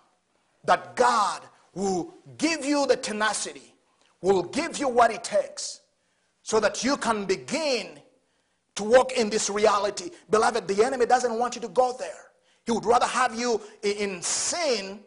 that 0.64 0.94
God 0.94 1.40
will 1.74 2.14
give 2.36 2.64
you 2.64 2.86
the 2.86 2.96
tenacity, 2.96 3.74
will 4.20 4.42
give 4.42 4.78
you 4.78 4.88
what 4.88 5.10
it 5.10 5.24
takes 5.24 5.80
so 6.42 6.60
that 6.60 6.84
you 6.84 6.96
can 6.98 7.24
begin 7.24 7.98
to 8.74 8.84
walk 8.84 9.12
in 9.12 9.30
this 9.30 9.48
reality. 9.48 10.10
Beloved, 10.28 10.68
the 10.68 10.84
enemy 10.84 11.06
doesn't 11.06 11.38
want 11.38 11.54
you 11.54 11.62
to 11.62 11.68
go 11.68 11.96
there. 11.98 12.32
He 12.66 12.72
would 12.72 12.84
rather 12.84 13.06
have 13.06 13.34
you 13.34 13.62
in 13.82 14.20
sin, 14.20 15.00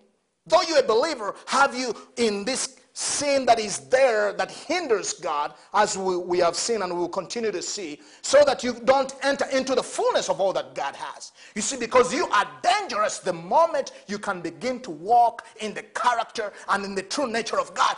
though 0.48 0.64
you're 0.64 0.80
a 0.80 0.84
believer, 0.84 1.36
have 1.46 1.76
you 1.78 1.96
in 2.18 2.44
this 2.44 2.80
sin 2.96 3.46
that 3.46 3.60
is 3.60 3.80
there 3.90 4.32
that 4.32 4.50
hinders 4.50 5.14
God, 5.14 5.54
as 5.74 5.98
we, 5.98 6.16
we 6.16 6.38
have 6.40 6.56
seen 6.56 6.82
and 6.82 6.94
we 6.94 7.00
will 7.00 7.10
continue 7.10 7.52
to 7.52 7.62
see, 7.62 8.00
so 8.22 8.42
that 8.46 8.64
you 8.64 8.74
don't 8.86 9.14
enter 9.22 9.46
into 9.52 9.76
the 9.76 9.84
fullness 9.84 10.30
of 10.30 10.40
all 10.40 10.54
that 10.54 10.74
God 10.74 10.96
has. 10.96 11.34
You 11.56 11.62
see, 11.62 11.76
because 11.76 12.14
you 12.14 12.26
are 12.28 12.48
dangerous 12.64 13.20
the 13.20 13.34
moment 13.34 13.92
you 14.08 14.18
can 14.18 14.40
begin 14.40 14.80
to 14.80 14.92
walk 14.92 15.46
in 15.60 15.74
the 15.74 15.84
character 15.84 16.54
and 16.70 16.86
in 16.86 16.96
the 16.96 17.04
true 17.04 17.28
nature 17.28 17.60
of 17.60 17.74
God. 17.74 17.98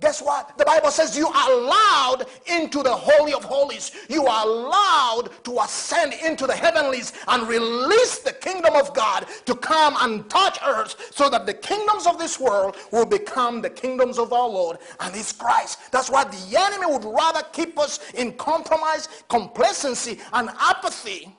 Guess 0.00 0.22
what? 0.22 0.58
The 0.58 0.64
Bible 0.64 0.90
says 0.90 1.16
you 1.16 1.28
are 1.28 1.52
allowed 1.52 2.26
into 2.46 2.82
the 2.82 2.92
Holy 2.92 3.32
of 3.32 3.44
Holies. 3.44 3.92
You 4.08 4.26
are 4.26 4.46
allowed 4.46 5.30
to 5.44 5.60
ascend 5.60 6.14
into 6.14 6.46
the 6.46 6.54
heavenlies 6.54 7.12
and 7.28 7.48
release 7.48 8.18
the 8.18 8.32
kingdom 8.32 8.74
of 8.74 8.92
God 8.92 9.26
to 9.46 9.54
come 9.54 9.96
and 10.00 10.28
touch 10.28 10.58
earth 10.66 11.10
so 11.14 11.30
that 11.30 11.46
the 11.46 11.54
kingdoms 11.54 12.06
of 12.06 12.18
this 12.18 12.40
world 12.40 12.76
will 12.90 13.06
become 13.06 13.62
the 13.62 13.70
kingdoms 13.70 14.18
of 14.18 14.32
our 14.32 14.48
Lord 14.48 14.78
and 15.00 15.14
his 15.14 15.32
Christ. 15.32 15.78
That's 15.92 16.10
why 16.10 16.24
the 16.24 16.58
enemy 16.58 16.92
would 16.92 17.04
rather 17.04 17.42
keep 17.52 17.78
us 17.78 18.00
in 18.14 18.32
compromise, 18.32 19.08
complacency, 19.28 20.18
and 20.32 20.50
apathy 20.60 21.34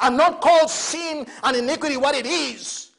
and 0.00 0.16
not 0.16 0.42
call 0.42 0.68
sin 0.68 1.26
and 1.42 1.56
iniquity 1.56 1.96
what 1.96 2.14
it 2.14 2.26
is 2.26 2.92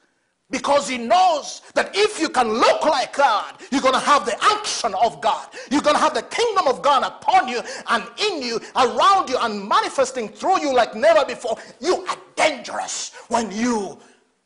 because 0.49 0.87
he 0.87 0.97
knows 0.97 1.61
that 1.73 1.91
if 1.93 2.19
you 2.21 2.29
can 2.29 2.47
look 2.47 2.85
like 2.85 3.15
God, 3.15 3.55
you're 3.71 3.81
going 3.81 3.93
to 3.93 3.99
have 3.99 4.25
the 4.25 4.37
action 4.41 4.93
of 4.95 5.19
God. 5.19 5.47
You're 5.69 5.81
going 5.81 5.95
to 5.95 6.01
have 6.01 6.13
the 6.13 6.21
kingdom 6.23 6.67
of 6.67 6.81
God 6.81 7.03
upon 7.03 7.49
you 7.49 7.61
and 7.89 8.03
in 8.17 8.41
you, 8.41 8.59
around 8.75 9.29
you, 9.29 9.37
and 9.39 9.67
manifesting 9.67 10.29
through 10.29 10.61
you 10.61 10.73
like 10.73 10.95
never 10.95 11.25
before. 11.25 11.57
You 11.81 12.05
are 12.05 12.17
dangerous 12.35 13.13
when 13.27 13.51
you 13.51 13.99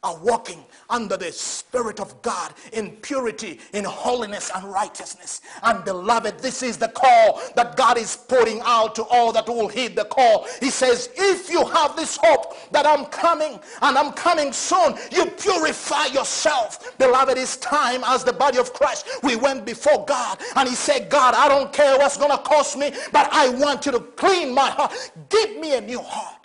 are 0.04 0.18
walking 0.20 0.64
under 0.92 1.18
the 1.18 1.32
Spirit 1.32 2.00
of 2.00 2.22
God 2.22 2.54
in 2.74 2.92
purity, 2.98 3.60
in 3.74 3.84
holiness 3.84 4.52
and 4.54 4.66
righteousness. 4.66 5.42
And 5.64 5.84
beloved, 5.84 6.40
this 6.40 6.62
is 6.62 6.78
the 6.78 6.90
call 6.90 7.42
that 7.56 7.76
God 7.78 7.98
is 7.98 8.16
putting 8.16 8.62
out 8.66 8.94
to 8.96 9.04
all 9.06 9.32
that 9.32 9.48
will 9.48 9.68
heed 9.68 9.96
the 9.96 10.06
call. 10.06 10.48
He 10.60 10.70
says, 10.70 11.10
if 11.16 11.50
you 11.50 11.66
have 11.66 11.96
this 11.96 12.20
hope 12.22 12.72
that 12.72 12.86
I'm 12.86 13.06
coming 13.06 13.60
and 13.82 13.98
I'm 13.98 14.12
coming 14.12 14.52
soon, 14.52 14.96
you 15.12 15.26
purify 15.26 16.08
yourself. 16.08 16.98
Beloved, 16.98 17.38
it's 17.38 17.58
time 17.58 18.04
as 18.06 18.24
the 18.24 18.34
body 18.34 18.58
of 18.58 18.74
Christ. 18.74 19.08
We 19.24 19.36
went 19.36 19.66
before 19.66 20.06
God 20.06 20.40
and 20.56 20.68
he 20.68 20.76
said, 20.76 21.10
God, 21.10 21.34
I 21.34 21.48
don't 21.48 21.72
care 21.72 21.98
what's 21.98 22.18
going 22.18 22.32
to 22.32 22.38
cost 22.38 22.78
me, 22.78 22.92
but 23.12 23.30
I 23.32 23.50
want 23.50 23.86
you 23.86 23.92
to 23.94 24.00
clean 24.00 24.54
my 24.54 24.70
heart. 24.70 24.92
Give 25.30 25.58
me 25.58 25.78
a 25.78 25.82
new 25.82 26.02
heart. 26.02 26.41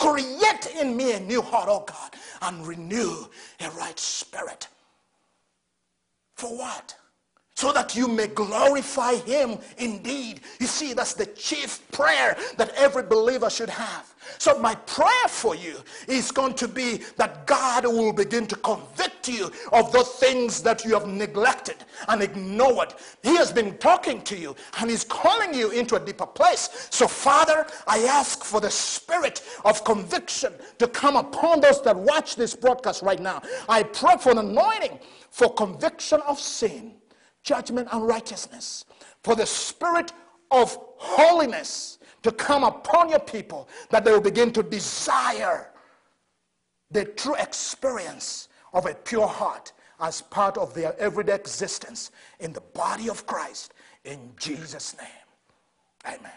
Create 0.00 0.74
in 0.80 0.96
me 0.96 1.12
a 1.12 1.20
new 1.20 1.42
heart, 1.42 1.68
oh 1.70 1.84
God, 1.86 2.12
and 2.42 2.66
renew 2.66 3.26
a 3.60 3.70
right 3.72 3.98
spirit. 3.98 4.66
For 6.36 6.56
what? 6.56 6.96
So 7.60 7.72
that 7.72 7.94
you 7.94 8.08
may 8.08 8.26
glorify 8.26 9.16
him 9.16 9.58
indeed. 9.76 10.40
You 10.60 10.66
see, 10.66 10.94
that's 10.94 11.12
the 11.12 11.26
chief 11.26 11.78
prayer 11.92 12.34
that 12.56 12.72
every 12.74 13.02
believer 13.02 13.50
should 13.50 13.68
have. 13.68 14.14
So 14.38 14.58
my 14.58 14.74
prayer 14.74 15.28
for 15.28 15.54
you 15.54 15.76
is 16.08 16.32
going 16.32 16.54
to 16.54 16.66
be 16.66 17.02
that 17.18 17.46
God 17.46 17.84
will 17.84 18.14
begin 18.14 18.46
to 18.46 18.56
convict 18.56 19.28
you 19.28 19.50
of 19.74 19.92
the 19.92 20.02
things 20.04 20.62
that 20.62 20.86
you 20.86 20.94
have 20.94 21.06
neglected 21.06 21.76
and 22.08 22.22
ignored. 22.22 22.94
He 23.22 23.36
has 23.36 23.52
been 23.52 23.76
talking 23.76 24.22
to 24.22 24.38
you 24.38 24.56
and 24.78 24.88
he's 24.88 25.04
calling 25.04 25.52
you 25.52 25.70
into 25.70 25.96
a 25.96 26.00
deeper 26.00 26.26
place. 26.26 26.88
So 26.88 27.06
Father, 27.06 27.66
I 27.86 28.04
ask 28.04 28.42
for 28.42 28.62
the 28.62 28.70
spirit 28.70 29.42
of 29.66 29.84
conviction 29.84 30.54
to 30.78 30.88
come 30.88 31.16
upon 31.16 31.60
those 31.60 31.82
that 31.82 31.94
watch 31.94 32.36
this 32.36 32.54
broadcast 32.54 33.02
right 33.02 33.20
now. 33.20 33.42
I 33.68 33.82
pray 33.82 34.16
for 34.18 34.30
an 34.32 34.38
anointing 34.38 34.98
for 35.30 35.52
conviction 35.52 36.22
of 36.26 36.40
sin 36.40 36.94
judgment 37.42 37.88
and 37.92 38.06
righteousness, 38.06 38.84
for 39.22 39.34
the 39.34 39.46
spirit 39.46 40.12
of 40.50 40.76
holiness 40.96 41.98
to 42.22 42.32
come 42.32 42.64
upon 42.64 43.08
your 43.08 43.20
people, 43.20 43.68
that 43.90 44.04
they 44.04 44.12
will 44.12 44.20
begin 44.20 44.52
to 44.52 44.62
desire 44.62 45.70
the 46.90 47.04
true 47.04 47.36
experience 47.36 48.48
of 48.72 48.86
a 48.86 48.94
pure 48.94 49.26
heart 49.26 49.72
as 50.00 50.22
part 50.22 50.56
of 50.56 50.74
their 50.74 50.98
everyday 50.98 51.34
existence 51.34 52.10
in 52.40 52.52
the 52.52 52.60
body 52.60 53.08
of 53.08 53.26
Christ. 53.26 53.74
In 54.04 54.32
Jesus' 54.38 54.96
name, 54.98 56.14
amen. 56.14 56.32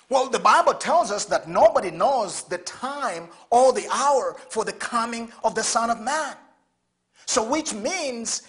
Well, 0.10 0.30
the 0.30 0.40
Bible 0.40 0.74
tells 0.74 1.10
us 1.10 1.26
that 1.26 1.48
nobody 1.48 1.90
knows 1.90 2.44
the 2.44 2.58
time 2.60 3.30
or 3.50 3.72
the 3.72 3.88
hour 3.92 4.36
for 4.50 4.66
the 4.66 4.74
coming 4.74 5.32
of 5.44 5.56
the 5.56 5.64
Son 5.64 5.90
of 5.90 6.02
Man. 6.02 6.36
So, 7.26 7.50
which 7.50 7.74
means, 7.74 8.44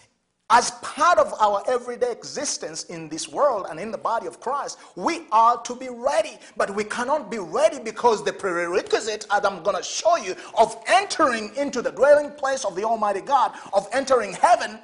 as 0.50 0.72
part 0.82 1.18
of 1.18 1.32
our 1.40 1.62
everyday 1.68 2.10
existence 2.10 2.84
in 2.84 3.08
this 3.08 3.28
world 3.28 3.66
and 3.70 3.78
in 3.78 3.90
the 3.92 3.98
body 3.98 4.26
of 4.26 4.40
Christ, 4.40 4.78
we 4.96 5.22
are 5.30 5.60
to 5.62 5.74
be 5.74 5.88
ready. 5.88 6.36
But 6.56 6.74
we 6.74 6.84
cannot 6.84 7.30
be 7.30 7.38
ready 7.38 7.78
because 7.78 8.24
the 8.24 8.32
prerequisite, 8.32 9.26
as 9.30 9.44
I'm 9.44 9.62
going 9.62 9.76
to 9.76 9.82
show 9.82 10.16
you, 10.16 10.34
of 10.56 10.76
entering 10.88 11.54
into 11.56 11.80
the 11.80 11.90
dwelling 11.90 12.32
place 12.32 12.64
of 12.64 12.74
the 12.74 12.84
Almighty 12.84 13.20
God, 13.20 13.52
of 13.72 13.88
entering 13.92 14.32
heaven, 14.32 14.78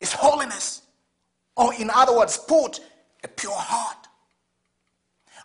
is 0.00 0.12
holiness. 0.12 0.82
Or, 1.56 1.74
in 1.74 1.90
other 1.90 2.16
words, 2.16 2.38
put 2.38 2.80
a 3.24 3.28
pure 3.28 3.52
heart. 3.52 4.08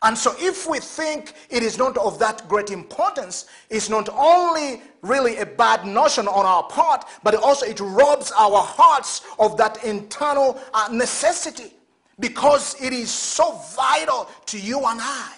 And 0.02 0.18
so, 0.18 0.36
if 0.38 0.68
we 0.70 0.80
think 0.80 1.34
it 1.50 1.64
is 1.64 1.78
not 1.78 1.98
of 1.98 2.20
that 2.20 2.48
great 2.48 2.70
importance, 2.70 3.48
it's 3.70 3.90
not 3.90 4.10
only 4.10 4.82
really 5.02 5.38
a 5.38 5.46
bad 5.46 5.86
notion 5.86 6.28
on 6.28 6.46
our 6.46 6.64
part, 6.64 7.06
but 7.24 7.34
also 7.36 7.66
it 7.66 7.80
robs 7.80 8.32
our 8.38 8.62
hearts 8.62 9.22
of 9.40 9.58
that 9.58 9.84
internal 9.84 10.62
uh, 10.74 10.90
necessity 10.92 11.74
because 12.20 12.80
it 12.82 12.94
is 12.94 13.10
so 13.10 13.54
vital 13.76 14.30
to 14.46 14.60
you 14.60 14.78
and 14.86 15.00
I 15.02 15.34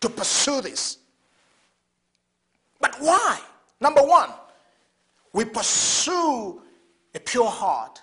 to 0.00 0.08
pursue 0.08 0.60
this. 0.60 0.98
But 2.80 2.96
why? 3.00 3.40
Number 3.80 4.02
one, 4.02 4.30
we 5.32 5.44
pursue 5.44 6.60
a 7.14 7.20
pure 7.20 7.50
heart 7.50 8.00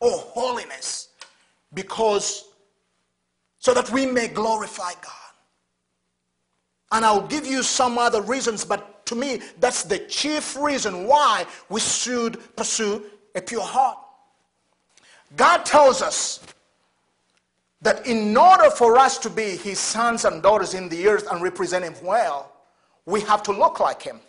or 0.00 0.10
holiness 0.10 1.08
because 1.74 2.46
so 3.58 3.74
that 3.74 3.90
we 3.90 4.06
may 4.06 4.26
glorify 4.26 4.92
God. 4.94 5.12
And 6.92 7.04
I'll 7.04 7.26
give 7.26 7.46
you 7.46 7.62
some 7.62 7.98
other 7.98 8.22
reasons, 8.22 8.64
but 8.64 9.06
to 9.06 9.14
me, 9.14 9.40
that's 9.60 9.84
the 9.84 9.98
chief 9.98 10.56
reason 10.56 11.06
why 11.06 11.46
we 11.68 11.80
should 11.80 12.38
pursue 12.56 13.04
a 13.34 13.40
pure 13.40 13.62
heart. 13.62 13.98
God 15.36 15.64
tells 15.64 16.02
us 16.02 16.40
that 17.82 18.06
in 18.06 18.36
order 18.36 18.70
for 18.70 18.98
us 18.98 19.18
to 19.18 19.30
be 19.30 19.56
his 19.56 19.78
sons 19.78 20.24
and 20.24 20.42
daughters 20.42 20.74
in 20.74 20.88
the 20.88 21.06
earth 21.06 21.30
and 21.30 21.42
represent 21.42 21.84
him 21.84 21.94
well, 22.02 22.52
we 23.06 23.20
have 23.22 23.42
to 23.44 23.52
look 23.52 23.80
like 23.80 24.02
him. 24.02 24.20